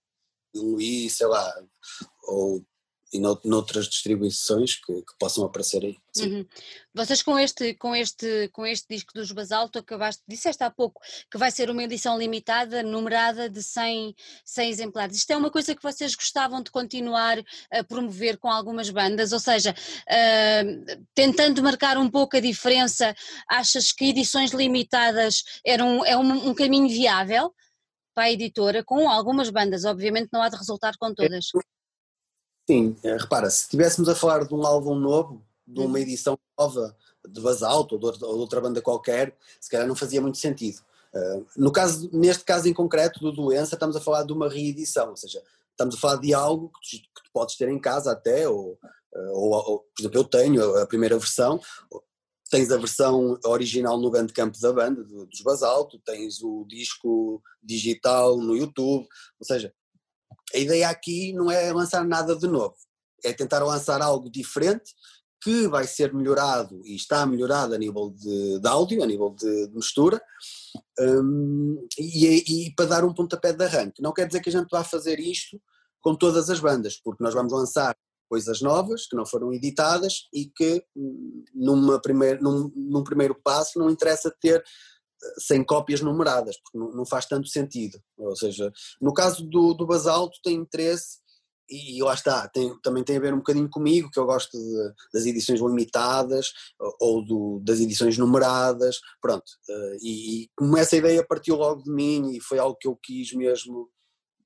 [0.54, 1.54] No Luís, sei lá,
[2.24, 2.66] ou
[3.14, 5.98] e noutras distribuições que, que, possam aparecer aí.
[6.18, 6.46] Uhum.
[6.96, 11.00] Vocês com este, com, este, com este disco dos Basalto, acabaste, disseste há pouco
[11.30, 15.18] que vai ser uma edição limitada, numerada de 100, 100 exemplares.
[15.18, 17.38] Isto é uma coisa que vocês gostavam de continuar
[17.72, 23.16] a promover com algumas bandas, ou seja, uh, tentando marcar um pouco a diferença,
[23.48, 27.54] achas que edições limitadas eram, é um, um caminho viável?
[28.14, 31.50] Para a editora, com algumas bandas, obviamente não há de resultar com todas.
[32.70, 35.98] Sim, eh, repara, se estivéssemos a falar de um álbum novo, de uma uhum.
[35.98, 36.96] edição nova
[37.28, 40.80] de Basalto ou de outra banda qualquer, se calhar não fazia muito sentido.
[41.14, 45.10] Uh, no caso, neste caso em concreto do Doença, estamos a falar de uma reedição,
[45.10, 45.42] ou seja,
[45.72, 48.80] estamos a falar de algo que tu, que tu podes ter em casa até, ou,
[49.14, 51.62] uh, ou, ou, por exemplo, eu tenho a primeira versão,
[52.54, 58.56] tens a versão original no Bandcamp da banda, dos Basalto, tens o disco digital no
[58.56, 59.08] YouTube,
[59.40, 59.74] ou seja,
[60.54, 62.76] a ideia aqui não é lançar nada de novo,
[63.24, 64.94] é tentar lançar algo diferente
[65.42, 69.70] que vai ser melhorado e está melhorado a nível de, de áudio, a nível de,
[69.70, 70.22] de mistura,
[71.00, 74.00] um, e, e, para dar um pontapé de arranque.
[74.00, 75.60] Não quer dizer que a gente vá fazer isto
[76.00, 77.98] com todas as bandas, porque nós vamos lançar
[78.34, 83.78] coisas novas que não foram editadas e que hum, numa primeir, num, num primeiro passo
[83.78, 84.64] não interessa ter
[85.38, 88.02] sem cópias numeradas, porque não, não, faz tanto sentido.
[88.18, 91.20] Ou seja, no caso do, do basalto tem interesse
[91.70, 94.94] e lá está, tem, também tem a ver um bocadinho comigo, que eu gosto de,
[95.14, 96.48] das edições limitadas
[97.00, 99.46] ou do, das edições numeradas, pronto.
[99.70, 102.98] Eh, e, e como essa ideia partiu logo de mim e foi algo que eu
[103.02, 103.90] quis mesmo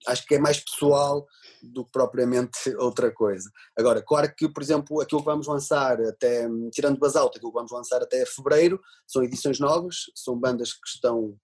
[0.05, 1.25] acho que é mais pessoal
[1.61, 3.49] do que propriamente outra coisa.
[3.77, 7.71] Agora, claro que, por exemplo, aquilo que vamos lançar até, tirando Basalto, aquilo que vamos
[7.71, 11.37] lançar até fevereiro, são edições novas, são bandas que estão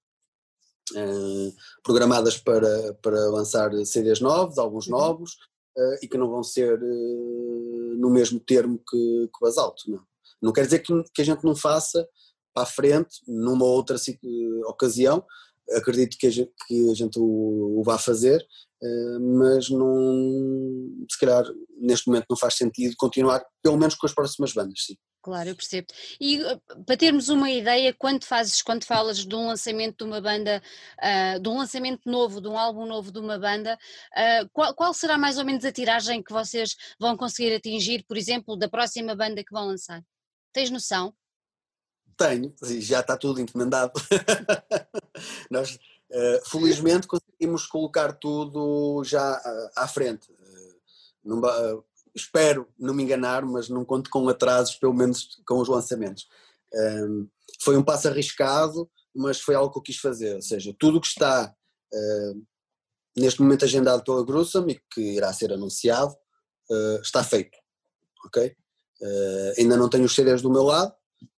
[0.91, 4.97] uh, programadas para, para lançar CDs novos, alguns uhum.
[4.97, 5.33] novos,
[5.77, 10.03] uh, e que não vão ser uh, no mesmo termo que, que Basalto, não.
[10.41, 12.05] Não quer dizer que, que a gente não faça
[12.53, 13.95] para a frente, numa outra
[14.65, 15.25] ocasião,
[15.71, 18.41] acredito que a gente, que a gente o, o vá fazer,
[18.81, 21.43] uh, mas não, se calhar
[21.79, 24.95] neste momento não faz sentido continuar, pelo menos com as próximas bandas, sim.
[25.23, 25.87] Claro, eu percebo.
[26.19, 30.19] E eh, para termos uma ideia, quando fazes, quando falas de um lançamento de uma
[30.19, 30.61] banda,
[30.99, 34.93] uh, de um lançamento novo, de um álbum novo de uma banda, uh, qual, qual,
[34.93, 39.15] será mais ou menos a tiragem que vocês vão conseguir atingir, por exemplo, da próxima
[39.15, 40.03] banda que vão lançar?
[40.51, 41.15] Tens noção?
[42.17, 43.93] Tenho, já está tudo encomendado.
[45.49, 50.27] Nós, uh, felizmente, conseguimos colocar tudo já uh, à frente.
[51.23, 51.41] Não,
[52.13, 56.27] espero não me enganar, mas não conto com atrasos, pelo menos com os lançamentos.
[56.73, 57.27] Um,
[57.61, 60.35] foi um passo arriscado, mas foi algo que eu quis fazer.
[60.35, 61.53] Ou seja, tudo que está
[63.15, 66.15] neste momento agendado pela Grussam e que irá ser anunciado
[67.03, 67.55] está feito.
[68.25, 68.55] Ok?
[69.57, 70.93] ainda não tenho os CDs do meu lado,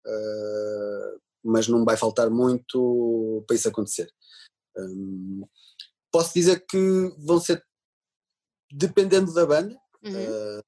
[0.06, 4.10] uh, mas não vai faltar muito para isso acontecer.
[4.78, 5.46] Um,
[6.12, 7.64] posso dizer que vão ser,
[8.72, 10.60] dependendo da banda uhum.
[10.60, 10.64] uh,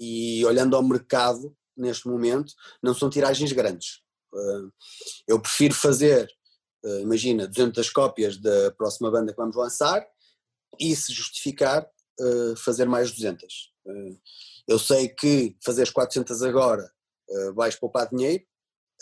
[0.00, 2.52] e olhando ao mercado neste momento,
[2.82, 4.02] não são tiragens grandes.
[4.32, 4.72] Uh,
[5.28, 6.28] eu prefiro fazer,
[7.00, 10.04] imagina, 200 cópias da próxima banda que vamos lançar
[10.80, 11.86] e, se justificar,
[12.56, 13.72] fazer mais 200.
[14.68, 17.01] eu sei que fazer as 400 agora uh,
[17.54, 18.44] vais poupar dinheiro,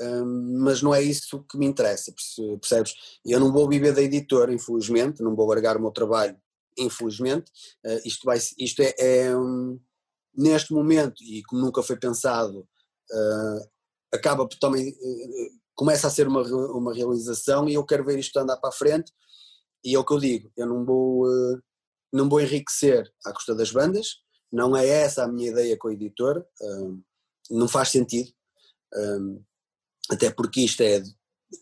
[0.01, 2.13] um, mas não é isso que me interessa,
[2.61, 2.95] percebes?
[3.25, 6.37] Eu não vou viver da editora, infelizmente, não vou largar o meu trabalho,
[6.79, 7.51] infelizmente.
[7.85, 9.79] Uh, isto vai, isto é, é um,
[10.35, 13.69] neste momento, e como nunca foi pensado, uh,
[14.13, 14.95] acaba também,
[15.75, 19.13] começa a ser uma, uma realização e eu quero ver isto andar para a frente.
[19.85, 21.27] E é o que eu digo, eu não vou,
[22.13, 24.17] não vou enriquecer à custa das bandas,
[24.53, 26.47] não é essa a minha ideia com a editora,
[27.51, 28.31] não faz sentido,
[30.11, 31.03] até porque isto é,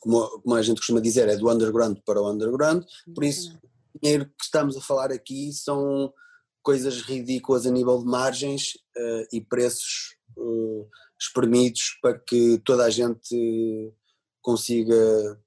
[0.00, 2.84] como, como, a gente costuma dizer, é do underground para o underground,
[3.14, 3.58] por isso
[3.94, 6.12] o dinheiro que estamos a falar aqui são
[6.62, 12.90] coisas ridículas a nível de margens uh, e preços uh, espremidos para que toda a
[12.90, 13.92] gente
[14.40, 15.40] consiga,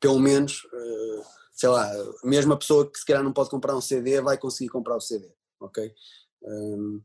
[0.00, 1.90] pelo menos, uh, sei lá,
[2.24, 5.00] mesmo a pessoa que se calhar não pode comprar um CD vai conseguir comprar o
[5.00, 5.30] CD,
[5.60, 5.92] ok?
[6.42, 7.02] Um,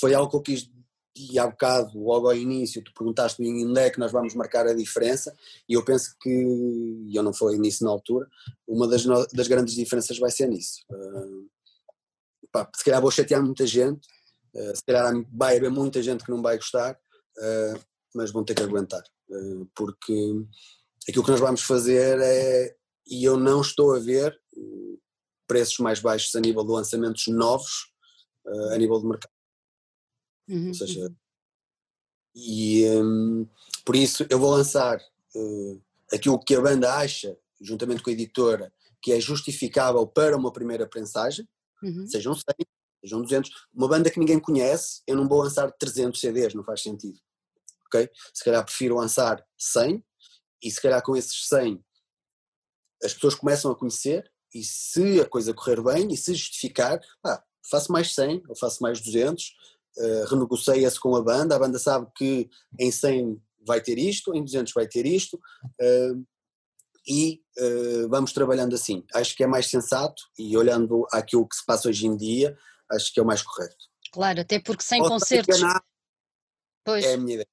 [0.00, 0.70] foi algo que eu quis
[1.14, 4.74] e há bocado, logo ao início, tu perguntaste-me onde é que nós vamos marcar a
[4.74, 5.36] diferença,
[5.68, 8.26] e eu penso que, e eu não falei nisso na altura,
[8.66, 10.80] uma das, das grandes diferenças vai ser nisso.
[10.90, 11.50] Uh,
[12.50, 14.06] pá, se calhar vou chatear muita gente,
[14.54, 17.80] uh, se calhar vai haver muita gente que não vai gostar, uh,
[18.14, 19.02] mas vão ter que aguentar,
[19.74, 20.44] porque
[21.08, 22.74] aquilo que nós vamos fazer é,
[23.06, 24.38] e eu não estou a ver
[25.46, 27.90] preços mais baixos a nível de lançamentos novos,
[28.70, 29.32] a nível de mercado
[30.48, 31.14] Uhum, Ou seja, uhum.
[32.34, 33.48] e um,
[33.84, 34.98] por isso eu vou lançar
[35.34, 35.82] uh,
[36.12, 40.86] aquilo que a banda acha, juntamente com a editora, que é justificável para uma primeira
[40.86, 41.48] prensagem,
[41.82, 42.06] uhum.
[42.06, 42.44] sejam 100,
[43.00, 43.50] sejam 200.
[43.74, 47.18] Uma banda que ninguém conhece, eu não vou lançar 300 CDs, não faz sentido.
[47.86, 48.08] Ok?
[48.32, 50.02] Se calhar prefiro lançar 100
[50.62, 51.82] e se calhar com esses 100
[53.02, 57.42] as pessoas começam a conhecer e se a coisa correr bem e se justificar, ah,
[57.68, 59.54] faço mais 100 ou faço mais 200
[59.98, 64.42] uh, renegocia-se com a banda, a banda sabe que em 100 vai ter isto, em
[64.44, 66.26] 200 vai ter isto, uh,
[67.06, 69.04] e uh, vamos trabalhando assim.
[69.14, 72.56] Acho que é mais sensato e olhando aquilo que se passa hoje em dia,
[72.90, 73.76] acho que é o mais correto.
[74.12, 75.60] Claro, até porque sem Posso concertos.
[76.84, 77.04] Pois.
[77.04, 77.48] É a minha ideia.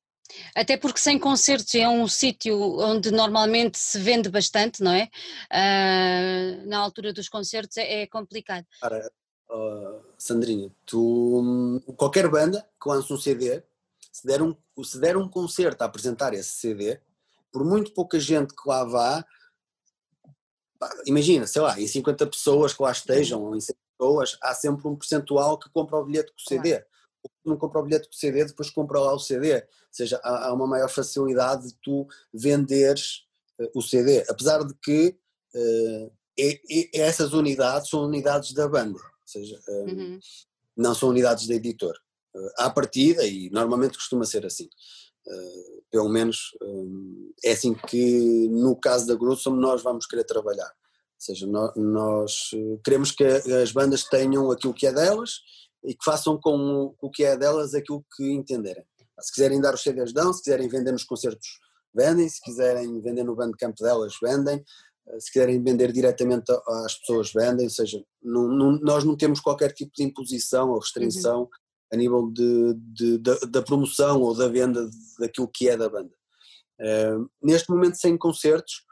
[0.56, 5.10] Até porque sem concertos é um sítio onde normalmente se vende bastante, não é?
[5.52, 8.66] Uh, na altura dos concertos é, é complicado.
[8.80, 9.12] Cara,
[9.50, 13.64] uh, Sandrinha, tu, qualquer banda que lance um CD,
[14.12, 17.00] se der um, se der um concerto a apresentar esse CD,
[17.52, 19.26] por muito pouca gente que lá vá,
[21.06, 24.88] imagina, sei lá, em 50 pessoas que lá estejam, ou em 100 pessoas, há sempre
[24.88, 26.70] um percentual que compra o bilhete com o CD.
[26.72, 26.86] Claro.
[27.22, 29.56] O que não compra o bilhete com o CD, depois compra lá o CD.
[29.56, 33.26] Ou seja, há, há uma maior facilidade de tu venderes
[33.60, 34.24] uh, o CD.
[34.30, 35.18] Apesar de que
[35.54, 39.00] uh, e, e essas unidades são unidades da banda
[39.30, 40.20] seja, um, uhum.
[40.76, 41.96] não são unidades da editor.
[42.36, 44.66] Uh, à partida, e normalmente costuma ser assim,
[45.28, 50.70] uh, pelo menos um, é assim que no caso da Grussum nós vamos querer trabalhar.
[50.70, 52.52] Ou seja, nós, nós
[52.84, 55.42] queremos que as bandas tenham aquilo que é delas
[55.84, 58.86] e que façam com o que é delas aquilo que entenderem.
[59.20, 61.60] Se quiserem dar os CDs dão, se quiserem vender nos concertos
[61.94, 64.64] vendem, se quiserem vender no bandcamp delas vendem,
[65.18, 66.52] se quiserem vender diretamente
[66.86, 70.80] às pessoas vendem, ou seja, não, não, nós não temos qualquer tipo de imposição ou
[70.80, 71.50] restrição uhum.
[71.94, 74.88] a nível de, de, de, da promoção ou da venda
[75.18, 76.14] daquilo que é da banda.
[76.80, 78.86] Uh, neste momento sem concertos,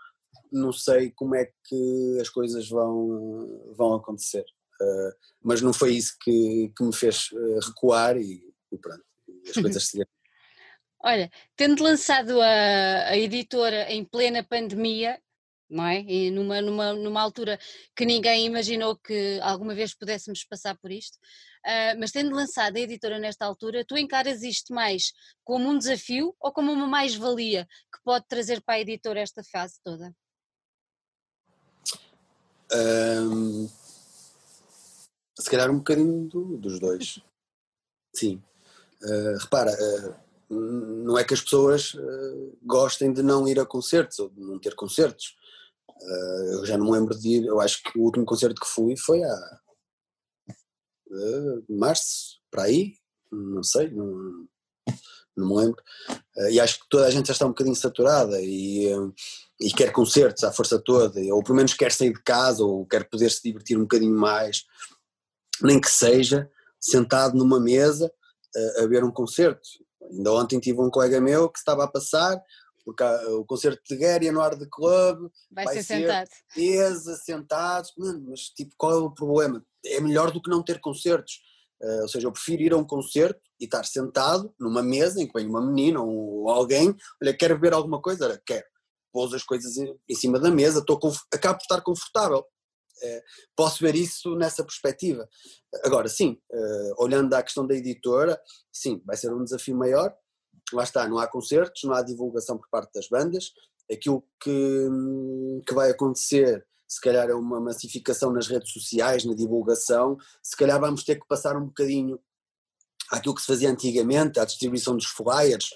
[0.51, 4.45] não sei como é que as coisas vão, vão acontecer,
[4.81, 8.41] uh, mas não foi isso que, que me fez eh, recuar e,
[8.71, 9.03] e pronto,
[9.47, 10.09] as coisas seguiram.
[11.03, 15.21] Olha, tendo lançado a, a editora em plena pandemia,
[15.69, 16.01] não é?
[16.01, 17.59] E numa, numa, numa altura
[17.95, 21.17] que ninguém imaginou que alguma vez pudéssemos passar por isto.
[21.65, 25.11] Uh, mas tendo lançado a editora nesta altura, tu encaras isto mais
[25.43, 29.75] como um desafio ou como uma mais-valia que pode trazer para a editora esta fase
[29.83, 30.15] toda?
[32.73, 33.67] Um,
[35.37, 37.19] se calhar um bocadinho do, dos dois.
[38.15, 38.41] Sim.
[39.03, 41.93] Uh, repara, uh, não é que as pessoas
[42.63, 45.35] gostem de não ir a concertos ou de não ter concertos.
[46.01, 48.67] Uh, eu já não me lembro de ir, eu acho que o último concerto que
[48.67, 49.59] fui foi a
[51.09, 52.93] uh, março, para aí,
[53.31, 54.47] não sei, não,
[55.35, 55.81] não me lembro.
[56.35, 58.87] Uh, e acho que toda a gente já está um bocadinho saturada e,
[59.59, 63.09] e quer concertos à força toda, ou pelo menos quer sair de casa, ou quer
[63.09, 64.65] poder se divertir um bocadinho mais,
[65.61, 68.11] nem que seja sentado numa mesa
[68.79, 69.67] a ver um concerto.
[70.11, 72.41] Ainda ontem tive um colega meu que estava a passar,
[72.87, 76.29] porque o concerto de Guéria no Art Club vai, vai ser, ser sentado.
[76.55, 79.61] Mesa, sentados, mas tipo, qual é o problema?
[79.85, 81.41] É melhor do que não ter concertos.
[81.81, 85.27] Uh, ou seja, eu prefiro ir a um concerto e estar sentado numa mesa em
[85.27, 88.23] que vem uma menina ou alguém, olha, quero ver alguma coisa?
[88.23, 88.65] Olha, quero.
[89.11, 90.97] Pôs as coisas em, em cima da mesa, estou
[91.33, 92.39] acabo por estar confortável.
[92.39, 93.21] Uh,
[93.53, 95.27] posso ver isso nessa perspectiva.
[95.83, 98.39] Agora, sim, uh, olhando à questão da editora,
[98.71, 100.15] sim, vai ser um desafio maior.
[100.73, 103.51] Lá está, não há concertos, não há divulgação por parte das bandas.
[103.91, 104.87] Aquilo que,
[105.65, 110.79] que vai acontecer se calhar é uma massificação nas redes sociais, na divulgação, se calhar
[110.79, 112.17] vamos ter que passar um bocadinho
[113.11, 115.73] àquilo que se fazia antigamente, à distribuição dos flyers,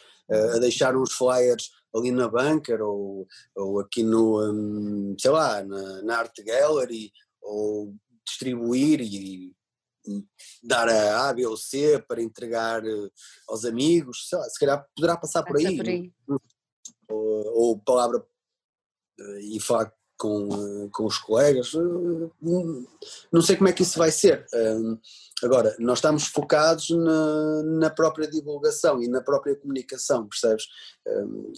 [0.56, 6.02] a deixar uns flyers ali na bunker ou, ou aqui no, hum, sei lá, na,
[6.04, 7.12] na Art Gallery,
[7.42, 7.94] ou
[8.26, 9.54] distribuir e
[10.64, 13.10] dar a A, B ou C para entregar eh,
[13.48, 15.78] aos amigos, lá, se calhar poderá passar por aí.
[15.78, 16.12] Por aí.
[17.10, 18.26] Ou, ou palavra
[19.20, 22.28] eh, e falar com, eh, com os colegas, eh,
[23.32, 24.46] não sei como é que isso vai ser.
[25.44, 30.66] Agora, nós estamos focados na, na própria divulgação e na própria comunicação, percebes?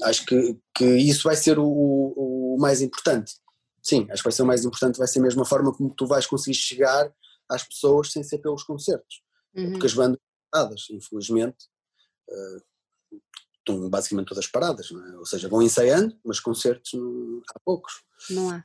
[0.04, 3.34] Acho que, que isso vai ser o, o mais importante.
[3.82, 6.08] Sim, acho que vai ser o mais importante, vai ser a mesma forma como tu
[6.08, 7.14] vais conseguir chegar
[7.54, 9.22] às pessoas sem ser pelos concertos.
[9.56, 9.72] Uhum.
[9.72, 10.20] Porque as bandas
[10.52, 11.68] paradas, infelizmente,
[12.30, 12.62] eh,
[13.60, 15.18] estão basicamente todas paradas, é?
[15.18, 18.04] ou seja, vão ensaiando, mas concertos não, há poucos.
[18.30, 18.64] Não há.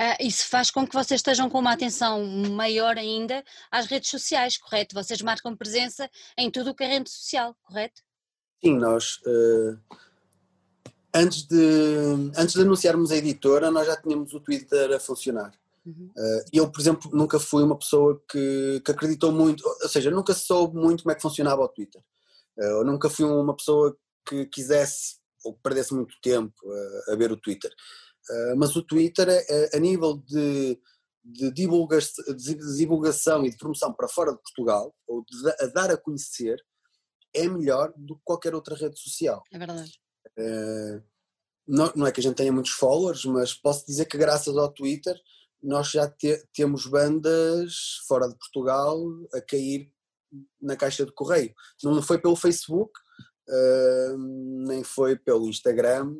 [0.00, 4.58] Uh, isso faz com que vocês estejam com uma atenção maior ainda às redes sociais,
[4.58, 4.92] correto?
[4.92, 8.02] Vocês marcam presença em tudo o que é rede social, correto?
[8.64, 9.78] Sim, nós uh,
[11.14, 15.54] antes, de, antes de anunciarmos a editora, nós já tínhamos o Twitter a funcionar.
[15.84, 16.10] Uhum.
[16.16, 20.32] Uh, eu, por exemplo, nunca fui uma pessoa que, que, acreditou muito, ou seja, nunca
[20.32, 22.02] soube muito como é que funcionava o Twitter.
[22.56, 26.54] eu nunca fui uma pessoa que quisesse ou que perdesse muito tempo
[27.08, 27.70] a, a ver o Twitter.
[28.30, 30.80] Uh, mas o Twitter, é, a nível de,
[31.22, 35.90] de, divulga de, divulgação e de promoção para fora de Portugal, ou de a dar
[35.90, 36.58] a conhecer,
[37.34, 39.42] é melhor do que qualquer outra rede social.
[39.52, 39.92] É verdade.
[40.38, 41.02] Uh,
[41.66, 44.72] não, não, é que a gente tenha muitos followers, mas posso dizer que graças ao
[44.72, 45.18] Twitter
[45.64, 49.02] nós já te, temos bandas fora de Portugal
[49.32, 49.90] a cair
[50.60, 51.54] na caixa de correio.
[51.82, 52.92] Não foi pelo Facebook,
[53.48, 54.18] uh,
[54.66, 56.14] nem foi pelo Instagram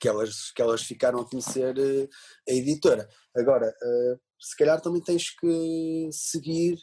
[0.00, 2.08] que elas, que elas ficaram a conhecer uh,
[2.48, 3.08] a editora.
[3.36, 6.78] Agora, uh, se calhar também tens que seguir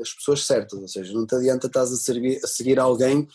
[0.00, 3.26] as pessoas certas, ou seja, não te adianta estás a, servir, a seguir alguém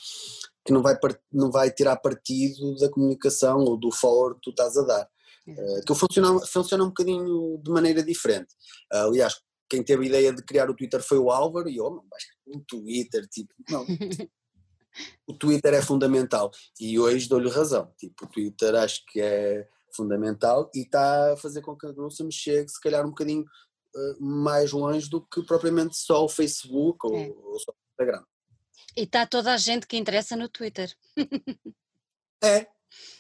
[0.66, 0.98] que não vai,
[1.32, 5.10] não vai tirar partido da comunicação ou do follower que tu estás a dar.
[5.46, 8.54] Uh, que funciona, funciona um bocadinho de maneira diferente.
[8.94, 9.36] Uh, aliás,
[9.70, 12.24] quem teve a ideia de criar o Twitter foi o Álvaro e eu, oh, mas
[12.48, 13.86] um Twitter, tipo, não.
[15.28, 17.92] o Twitter é fundamental e hoje dou-lhe razão.
[17.98, 22.24] Tipo, o Twitter acho que é fundamental e está a fazer com que a Grussa
[22.24, 27.00] me chegue se calhar um bocadinho uh, mais longe do que propriamente só o Facebook
[27.06, 27.30] ou, é.
[27.30, 28.24] ou só o Instagram.
[28.96, 30.96] E está toda a gente que interessa no Twitter.
[32.44, 32.68] é,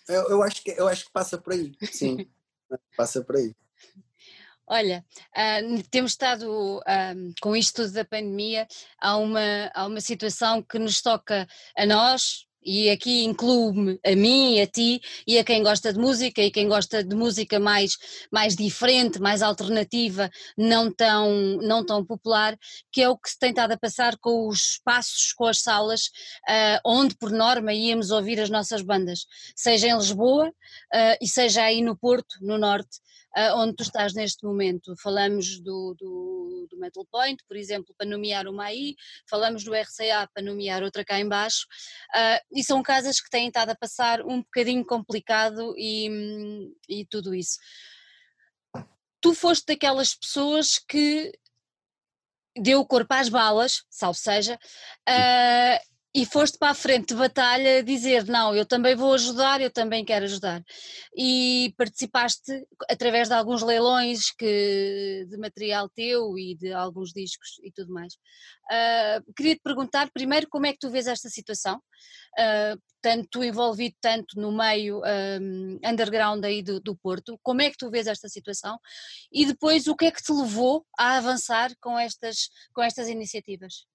[0.08, 2.28] eu, eu, acho que, eu acho que passa por aí, sim,
[2.98, 3.56] passa por aí.
[4.66, 5.06] Olha,
[5.36, 8.68] uh, temos estado uh, com isto tudo da pandemia,
[8.98, 11.48] há uma, há uma situação que nos toca
[11.78, 16.42] a nós, e aqui incluo-me a mim, a ti e a quem gosta de música
[16.42, 17.98] e quem gosta de música mais,
[18.32, 22.58] mais diferente, mais alternativa, não tão, não tão popular,
[22.92, 26.08] que é o que se tem estado a passar com os espaços, com as salas,
[26.48, 31.64] uh, onde por norma íamos ouvir as nossas bandas, seja em Lisboa uh, e seja
[31.64, 33.00] aí no Porto, no Norte
[33.38, 34.96] uh, onde tu estás neste momento.
[35.02, 38.96] Falamos do, do, do, Metal Point, por exemplo, para nomear uma aí,
[39.30, 41.66] falamos do RCA para nomear outra cá embaixo,
[42.16, 47.34] uh, e são casas que têm estado a passar um bocadinho complicado e, e tudo
[47.34, 47.58] isso.
[49.22, 51.32] Tu foste daquelas pessoas que
[52.58, 54.60] deu o corpo às balas, salvo seja,
[55.10, 59.72] uh, e foste para a frente de batalha dizer não, eu também vou ajudar, eu
[59.72, 60.64] também quero ajudar.
[61.16, 67.72] E participaste através de alguns leilões que, de material teu e de alguns discos e
[67.72, 68.14] tudo mais.
[68.14, 73.96] Uh, queria te perguntar primeiro como é que tu vês esta situação, uh, tanto envolvido
[74.00, 78.30] tanto no meio um, underground aí do, do Porto, como é que tu vês esta
[78.30, 78.80] situação
[79.32, 83.86] e depois o que é que te levou a avançar com estas, com estas iniciativas?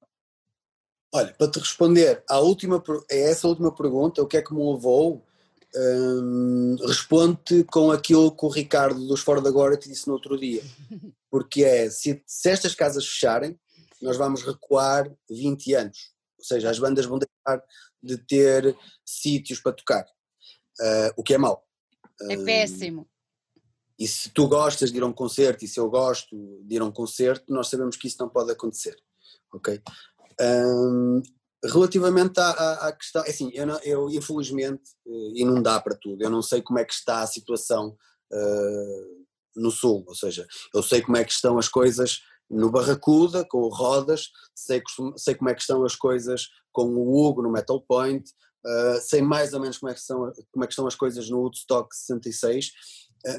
[1.12, 4.72] Olha, para te responder à última, a essa última pergunta, o que é que me
[4.72, 5.24] levou,
[5.74, 10.38] hum, responde com aquilo que o Ricardo dos Fora da Agora te disse no outro
[10.38, 10.62] dia.
[11.30, 13.58] Porque é, se, se estas casas fecharem,
[14.02, 16.12] nós vamos recuar 20 anos.
[16.38, 17.64] Ou seja, as bandas vão deixar
[18.02, 20.04] de ter sítios para tocar.
[20.80, 21.64] Uh, o que é mau.
[22.30, 23.08] É hum, péssimo.
[23.98, 26.80] E se tu gostas de ir a um concerto e se eu gosto de ir
[26.80, 28.96] a um concerto, nós sabemos que isso não pode acontecer.
[29.52, 29.82] ok?
[30.40, 31.22] Um,
[31.64, 35.80] relativamente à, à, à, questão, é assim, eu, não, eu infelizmente, eh, e não dá
[35.80, 37.96] para tudo, eu não sei como é que está a situação
[38.32, 39.26] uh,
[39.56, 43.58] no Sul, ou seja, eu sei como é que estão as coisas no Barracuda, com
[43.58, 44.82] o Rodas, sei,
[45.16, 48.30] sei como é que estão as coisas com o Hugo no Metal Point,
[48.64, 51.28] uh, sei mais ou menos como é, que são, como é que estão as coisas
[51.28, 52.70] no Woodstock 66, uh,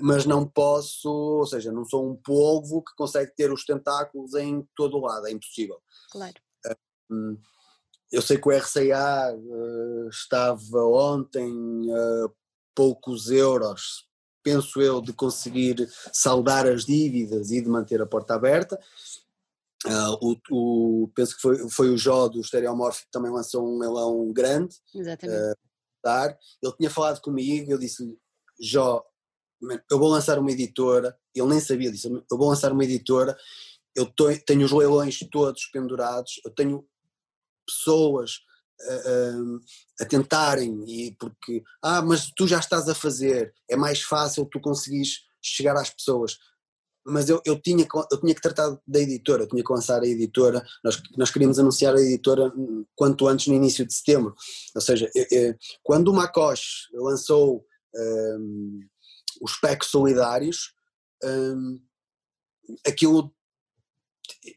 [0.01, 4.67] mas não posso, ou seja, não sou um polvo que consegue ter os tentáculos em
[4.75, 5.81] todo o lado, é impossível.
[6.11, 6.35] Claro.
[7.09, 7.37] Uh,
[8.11, 9.37] eu sei que o RCA
[10.09, 11.51] estava ontem
[11.93, 12.29] a
[12.73, 14.07] poucos euros,
[14.41, 18.79] penso eu, de conseguir saldar as dívidas e de manter a porta aberta.
[19.85, 20.17] Uh,
[20.51, 24.31] o, o, penso que foi, foi o Jó do Stereomorph que também lançou um leilão
[24.33, 24.75] grande.
[24.93, 25.37] Exatamente.
[25.37, 25.69] Uh.
[26.63, 28.17] Ele tinha falado comigo, eu disse-lhe,
[28.59, 29.03] Jó,
[29.91, 33.37] eu vou lançar uma editora, ele nem sabia disso, eu vou lançar uma editora,
[33.95, 34.05] eu
[34.45, 36.87] tenho os leilões todos pendurados, eu tenho
[37.73, 38.39] pessoas
[38.81, 44.45] a, a, tentarem, e porque, ah, mas tu já estás a fazer, é mais fácil
[44.45, 46.37] tu conseguires chegar às pessoas.
[47.05, 50.07] Mas eu, eu, tinha, eu tinha que tratar da editora, eu tinha que lançar a
[50.07, 52.51] editora, nós, nós queríamos anunciar a editora
[52.95, 54.35] quanto antes no início de setembro.
[54.75, 57.65] Ou seja, eu, eu, quando o Macoche lançou
[57.95, 58.79] um,
[59.41, 60.73] os PECs solidários,
[61.23, 61.79] um,
[62.85, 63.33] aquilo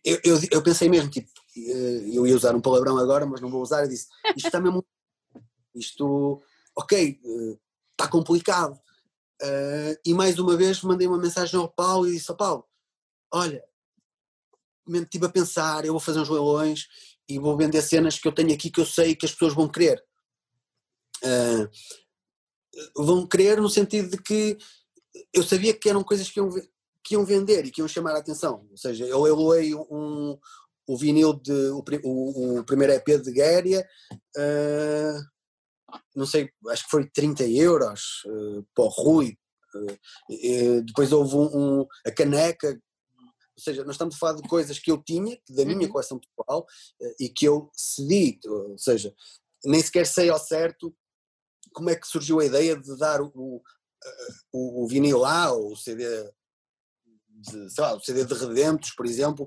[0.04, 3.62] eu, eu, eu, pensei mesmo, tipo, eu ia usar um palavrão agora, mas não vou
[3.62, 4.84] usar, eu disse, isto está mesmo,
[5.74, 6.42] isto,
[6.76, 7.20] ok,
[7.92, 8.80] está eh, complicado.
[9.42, 12.64] Uh, e mais uma vez mandei uma mensagem ao Paulo e disse ao Paulo,
[13.32, 13.62] olha,
[14.88, 16.86] estive a pensar, eu vou fazer uns leilões
[17.28, 19.68] e vou vender cenas que eu tenho aqui que eu sei que as pessoas vão
[19.68, 20.02] querer.
[22.96, 24.56] Vão querer no sentido de que
[25.32, 26.50] eu sabia que eram coisas que iam,
[27.04, 28.66] que iam vender e que iam chamar a atenção.
[28.70, 30.38] Ou seja, eu eloei um,
[30.86, 33.86] o vinil de o, o, o primeiro EP de Guéria,
[34.36, 35.32] uh,
[36.14, 39.38] não sei, acho que foi 30 euros uh, para o Rui.
[39.74, 44.78] Uh, depois houve um, um, a caneca, ou seja, nós estamos a falar de coisas
[44.78, 45.92] que eu tinha, da minha uhum.
[45.92, 46.66] coleção pessoal,
[47.20, 49.14] e que eu cedi, ou seja,
[49.64, 50.94] nem sequer sei ao certo
[51.72, 53.62] como é que surgiu a ideia de dar o,
[54.52, 56.04] o, o vinil lá, ou o CD
[57.42, 59.46] de, sei lá, o CD de Redemptos, por exemplo,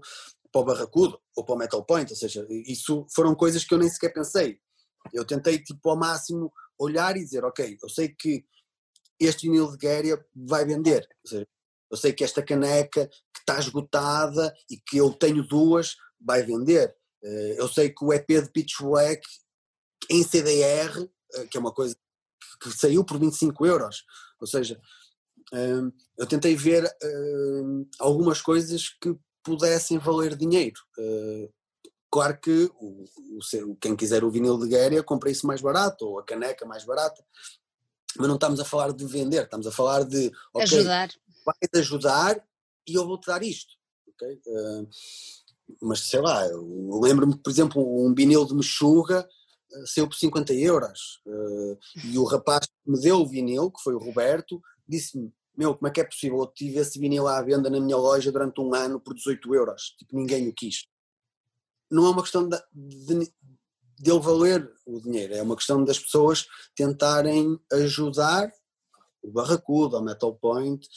[0.56, 3.78] para o Barracudo ou para o Metal Point, ou seja, isso foram coisas que eu
[3.78, 4.58] nem sequer pensei.
[5.12, 6.50] Eu tentei, tipo, ao máximo
[6.80, 8.46] olhar e dizer, ok, eu sei que
[9.20, 11.48] este vinil de Guéria vai vender, ou seja,
[11.92, 16.96] eu sei que esta caneca que está esgotada e que eu tenho duas vai vender.
[17.22, 19.22] Eh, eu sei que o EP de Pitch Black
[20.10, 21.98] em CDR, eh, que é uma coisa
[22.62, 24.06] que saiu por 25 euros,
[24.40, 24.80] ou seja,
[25.54, 26.90] eh, eu tentei ver
[28.00, 29.16] algumas coisas que
[29.46, 30.82] pudessem valer dinheiro.
[30.98, 31.50] Uh,
[32.10, 33.06] claro que o,
[33.68, 36.84] o, quem quiser o vinil de Guéria compra isso mais barato, ou a caneca mais
[36.84, 37.24] barata,
[38.18, 41.10] mas não estamos a falar de vender, estamos a falar de okay, ajudar.
[41.46, 42.44] vai-te ajudar
[42.88, 43.74] e eu vou-te dar isto.
[44.10, 44.42] Okay?
[44.48, 44.90] Uh,
[45.82, 49.28] mas sei lá, eu lembro-me, por exemplo, um vinil de mexuga
[49.72, 53.82] uh, saiu por 50 euros uh, e o rapaz que me deu o vinil, que
[53.84, 56.40] foi o Roberto, disse-me meu, como é que é possível?
[56.40, 59.96] Eu tive esse vinil à venda na minha loja durante um ano por 18 euros,
[59.98, 60.88] tipo, ninguém o quis.
[61.90, 63.34] Não é uma questão de, de,
[64.00, 68.52] de ele valer o dinheiro, é uma questão das pessoas tentarem ajudar
[69.22, 70.88] o Barracuda, o Metal Point,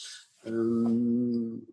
[0.45, 1.63] hum,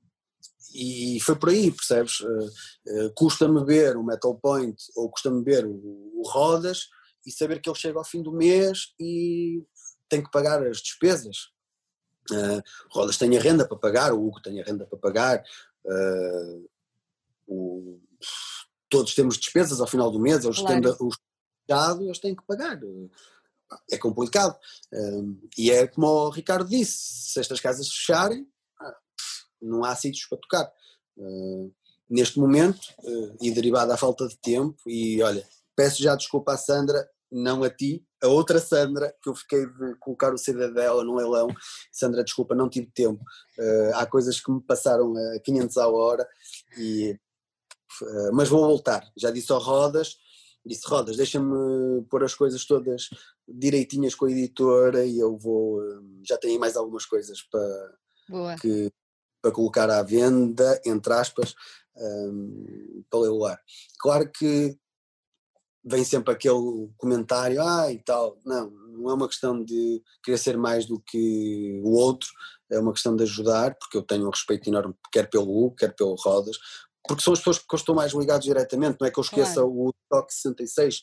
[0.75, 2.21] e foi por aí, percebes?
[2.21, 6.89] Uh, uh, custa-me ver o Metal Point ou custa-me ver o, o Rodas
[7.25, 9.63] e saber que ele chega ao fim do mês e
[10.09, 11.56] tem que pagar as despesas
[12.31, 15.45] Uh, Rodas tem a renda para pagar, o Hugo tem a renda para pagar,
[15.85, 16.71] uh,
[17.47, 18.01] o,
[18.89, 20.81] todos temos despesas ao final do mês, eles claro.
[20.81, 21.17] têm os
[22.01, 22.79] eles têm que pagar.
[23.91, 24.57] É complicado.
[24.93, 28.47] Uh, e é como o Ricardo disse: se estas casas fecharem,
[28.81, 28.97] ah,
[29.61, 30.73] não há sítios para tocar.
[32.09, 32.95] neste momento,
[33.41, 37.71] e derivado à falta de tempo, e olha, peço já desculpa à Sandra, não a
[37.71, 41.49] ti, a outra Sandra, que eu fiquei de colocar o CD dela no leilão.
[41.93, 43.23] Sandra, desculpa, não tive tempo.
[43.59, 46.29] Uh, há coisas que me passaram a 500 à hora,
[46.79, 47.19] e,
[48.03, 49.05] uh, mas vou voltar.
[49.17, 50.17] Já disse ao Rodas,
[50.65, 53.09] disse Rodas, deixa-me pôr as coisas todas
[53.49, 55.81] direitinhas com a editora e eu vou.
[55.81, 58.91] Uh, já tenho mais algumas coisas para, que,
[59.41, 61.55] para colocar à venda, entre aspas,
[61.97, 63.61] um, para leiloar.
[63.99, 64.77] Claro que
[65.87, 68.39] vem sempre aquele comentário, ah e tal.
[68.45, 72.29] Não, não é uma questão de querer ser mais do que o outro,
[72.71, 75.95] é uma questão de ajudar, porque eu tenho um respeito enorme, quer pelo Hugo, quer
[75.95, 76.57] pelo Rodas,
[77.07, 79.55] porque são as pessoas que eu estou mais ligados diretamente, não é que eu esqueça
[79.55, 79.71] claro.
[79.71, 81.03] o Stock 66.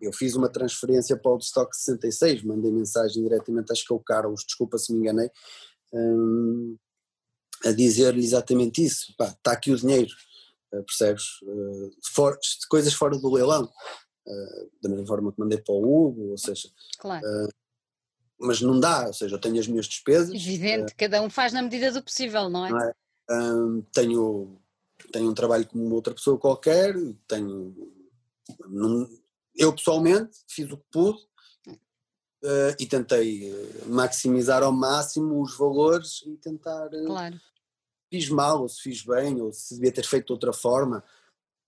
[0.00, 4.00] Eu fiz uma transferência para o Stock 66, mandei mensagem diretamente, acho que é o
[4.00, 5.30] Carlos, desculpa se me enganei,
[5.92, 6.76] um,
[7.64, 9.14] a dizer-lhe exatamente isso.
[9.16, 10.10] Pá, está aqui o dinheiro,
[10.72, 11.40] uh, percebes?
[11.42, 12.36] Uh, for,
[12.68, 13.70] coisas fora do leilão.
[14.26, 16.70] Uh, da mesma forma que mandei para o Hugo, ou seja.
[16.98, 17.24] Claro.
[18.38, 20.30] mas não dá, ou seja, eu tenho as minhas despesas.
[20.30, 22.70] Evidente, cada um faz na medida do possível, não é?
[22.70, 22.92] Não é?
[23.92, 24.58] tenho
[25.12, 26.94] tenho um trabalho como outra pessoa qualquer,
[27.26, 27.74] tenho.
[28.68, 29.08] Não,
[29.54, 31.18] eu pessoalmente fiz o que pude
[31.68, 36.88] uh, e tentei eh, maximizar ao máximo os valores e tentar.
[36.88, 37.40] Uh, claro.
[38.10, 41.02] Fiz mal, ou se fiz bem, ou se devia ter feito de outra forma.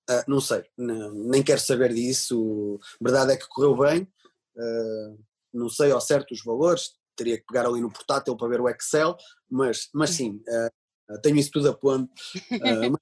[0.09, 2.79] Uh, não sei, não, nem quero saber disso.
[3.01, 4.09] Verdade é que correu bem,
[5.53, 8.69] não sei ao certo os valores, teria que pegar ali no portátil para ver o
[8.69, 9.17] Excel,
[9.51, 10.41] mas, mas sim,
[11.23, 12.11] tenho isso tudo a ponto.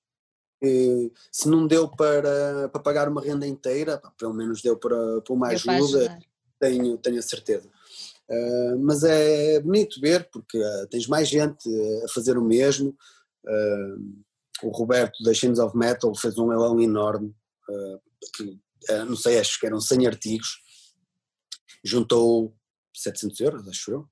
[1.31, 5.35] se não deu para, para pagar uma renda inteira, pá, pelo menos deu para, para
[5.35, 6.19] uma ajuda,
[6.59, 7.69] tenho, tenho a certeza.
[8.29, 11.69] Uh, mas é bonito ver porque uh, tens mais gente
[12.05, 12.97] a fazer o mesmo.
[13.45, 14.25] Uh,
[14.63, 17.35] o Roberto da Chains of Metal fez um leilão enorme,
[18.35, 18.59] que
[19.07, 20.59] não sei, acho que eram 100 artigos,
[21.83, 22.55] juntou
[22.95, 24.09] 700 euros, acho eu.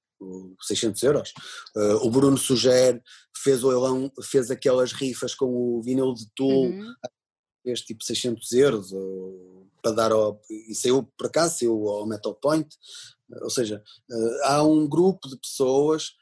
[0.60, 1.32] 600 euros.
[1.76, 3.02] Uh, o Bruno Suger
[3.36, 6.94] fez o leilão, fez aquelas rifas com o vinil de Tool, uhum.
[7.62, 12.34] fez tipo 600 euros, uh, para dar ao, e saiu por acaso, saiu ao Metal
[12.34, 12.68] Point,
[13.40, 13.82] ou seja,
[14.44, 16.12] há um grupo de pessoas,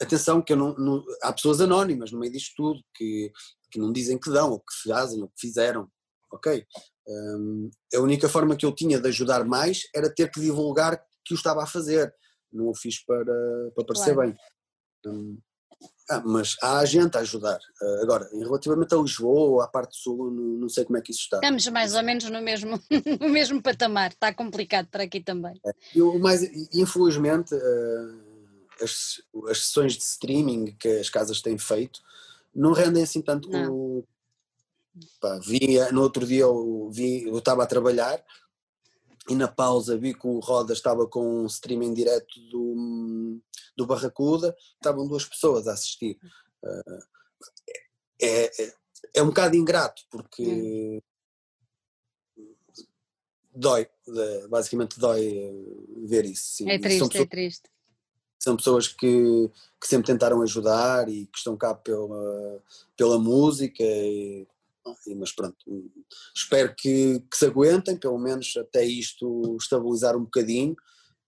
[0.00, 3.30] atenção que não, não, há pessoas anónimas no meio disto tudo, que,
[3.70, 5.88] que não dizem que dão, ou que fazem, ou que fizeram,
[6.32, 6.64] ok?
[7.08, 11.34] Um, a única forma que eu tinha de ajudar mais era ter que divulgar que
[11.34, 12.14] o estava a fazer
[12.52, 13.24] não o fiz para,
[13.74, 14.30] para parecer claro.
[14.30, 14.38] bem.
[15.06, 15.38] Um,
[16.10, 17.58] ah, mas há gente a ajudar.
[17.80, 21.20] Uh, agora, relativamente a Lisboa à parte sul, não, não, sei como é que isso
[21.20, 21.36] está.
[21.36, 22.80] Estamos mais ou menos no mesmo,
[23.20, 25.58] no mesmo patamar, está complicado para aqui também.
[25.64, 26.20] É, eu,
[26.74, 28.29] infelizmente, uh,
[28.80, 32.00] as, as sessões de streaming que as casas têm feito
[32.54, 34.06] não rendem assim tanto como.
[35.20, 38.22] Pá, vi, no outro dia eu, vi, eu estava a trabalhar
[39.28, 43.40] e na pausa vi que o Roda estava com um streaming direto do,
[43.76, 46.18] do Barracuda, estavam duas pessoas a assistir.
[46.62, 47.00] Uh,
[48.20, 48.74] é, é,
[49.14, 51.00] é, um bocado ingrato, porque
[53.54, 53.88] dói,
[54.48, 55.52] basicamente dói
[56.06, 56.56] ver isso.
[56.56, 56.70] Sim.
[56.70, 57.70] É triste, pessoas, é triste.
[58.40, 62.62] São pessoas que, que sempre tentaram ajudar e que estão cá pela,
[62.96, 64.46] pela música e
[65.16, 65.56] mas pronto,
[66.34, 70.74] espero que, que, se aguentem, pelo menos até isto estabilizar um bocadinho,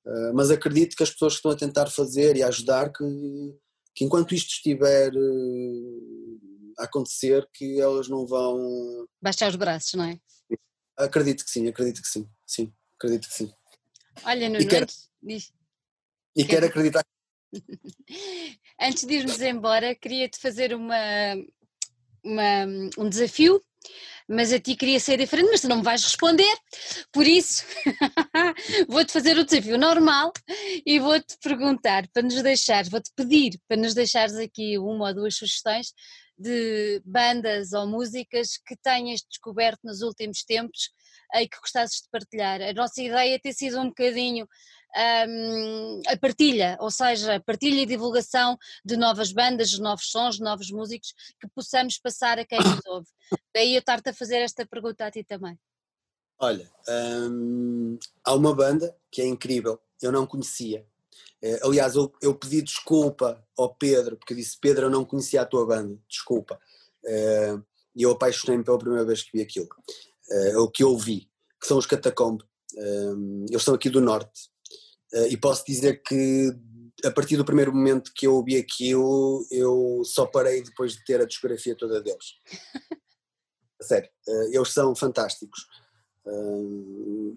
[0.07, 3.05] uh, mas acredito que as pessoas que estão a tentar fazer e a ajudar, que,
[3.95, 6.41] que enquanto isto estiver uh,
[6.79, 9.07] a acontecer, que elas não vão...
[9.21, 10.19] Baixar os braços, não é?
[10.97, 13.53] Acredito que sim, acredito que sim, sim, acredito que sim.
[14.25, 15.53] Olha, Nuno, quero, antes, diz,
[16.37, 17.03] e quero acreditar
[18.81, 20.97] Antes de irmos embora, queria-te fazer uma,
[22.25, 22.65] uma,
[22.99, 23.63] um desafio,
[24.29, 26.55] mas a ti queria ser diferente, mas tu não me vais responder,
[27.13, 27.65] por isso
[28.89, 30.33] vou-te fazer o desafio normal
[30.87, 35.37] e vou-te perguntar para nos deixar, vou-te pedir para nos deixares aqui uma ou duas
[35.37, 35.93] sugestões
[36.39, 40.91] de bandas ou músicas que tenhas descoberto nos últimos tempos
[41.35, 42.61] e que gostasses de partilhar.
[42.61, 44.47] A nossa ideia é ter sido um bocadinho
[44.97, 50.37] um, a partilha, ou seja, a partilha e divulgação de novas bandas, de novos sons,
[50.37, 53.09] de novos músicos que possamos passar a quem nos ouve.
[53.55, 55.59] Daí eu estar-te a fazer esta pergunta a ti também.
[56.39, 60.85] Olha, hum, há uma banda que é incrível, eu não conhecia.
[61.41, 65.43] Eh, aliás, eu, eu, pedi desculpa ao Pedro, porque eu disse: Pedro, eu não conhecia
[65.43, 66.59] a tua banda, desculpa.
[67.05, 67.59] Eh,
[67.95, 69.69] e eu apaixonei-me pela primeira vez que vi aquilo.
[70.31, 71.29] Eh, o que eu ouvi,
[71.61, 72.43] que são os Catacomb.
[72.77, 74.51] Hum, eles são aqui do Norte,
[75.29, 76.51] e posso dizer que
[77.05, 81.21] a partir do primeiro momento que eu ouvi aquilo, eu só parei depois de ter
[81.21, 82.35] a discografia toda deles.
[83.83, 85.67] Sério, uh, eles são fantásticos.
[86.25, 87.37] Uh,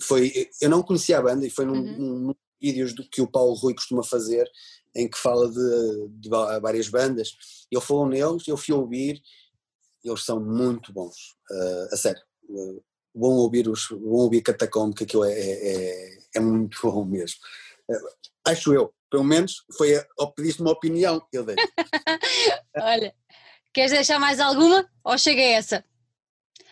[0.00, 2.18] foi, eu não conhecia a banda e foi num, uhum.
[2.18, 4.48] num, vídeos do que o Paulo Rui costuma fazer,
[4.94, 7.36] em que fala de, de várias bandas.
[7.70, 9.20] Ele falou neles, eu fui ouvir,
[10.04, 11.36] eles são muito bons,
[11.90, 12.22] a sério.
[13.14, 17.38] Vão ouvir os, vão ouvir Catacomb, que aquilo é, é, é muito bom mesmo.
[17.90, 18.00] Eh,
[18.46, 21.56] acho eu, pelo menos foi a, pediste uma opinião, eu dei.
[22.76, 23.14] Olha,
[23.72, 25.84] queres deixar mais alguma ou chega a essa?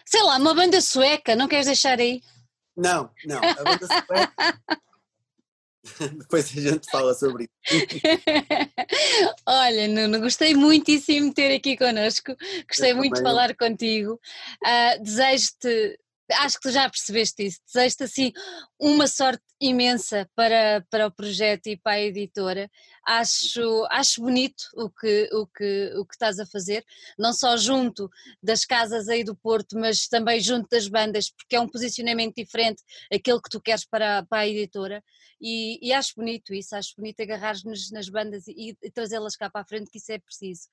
[0.07, 2.23] Sei lá, uma banda sueca, não queres deixar aí?
[2.77, 4.61] Não, não, a banda sueca.
[6.19, 7.87] Depois a gente fala sobre isso.
[9.47, 12.35] Olha, Nuno, gostei muitíssimo de ter aqui connosco,
[12.69, 13.25] gostei Eu muito também.
[13.25, 14.21] de falar contigo.
[14.65, 15.99] Uh, Desejo-te
[16.35, 17.61] acho que tu já percebeste isso.
[17.67, 18.33] Desejo-te assim
[18.79, 22.71] uma sorte imensa para, para o projeto e para a editora.
[23.07, 26.85] Acho, acho bonito o que, o, que, o que estás a fazer,
[27.19, 28.09] não só junto
[28.43, 32.83] das casas aí do Porto, mas também junto das bandas, porque é um posicionamento diferente
[33.13, 35.03] aquele que tu queres para, para a editora.
[35.41, 39.63] E, e acho bonito isso, acho bonito agarrar-nos nas bandas e, e trazê-las cá para
[39.63, 40.69] a frente, que isso é preciso.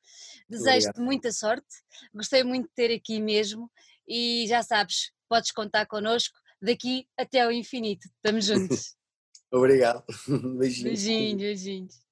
[0.49, 1.67] Desejo-te muita sorte,
[2.13, 3.71] gostei muito de ter aqui mesmo
[4.07, 8.07] e já sabes, podes contar connosco daqui até ao infinito.
[8.15, 8.95] Estamos juntos.
[9.51, 10.03] Obrigado.
[10.57, 10.83] Beijinhos.
[10.83, 12.06] Beijinhos, beijinhos.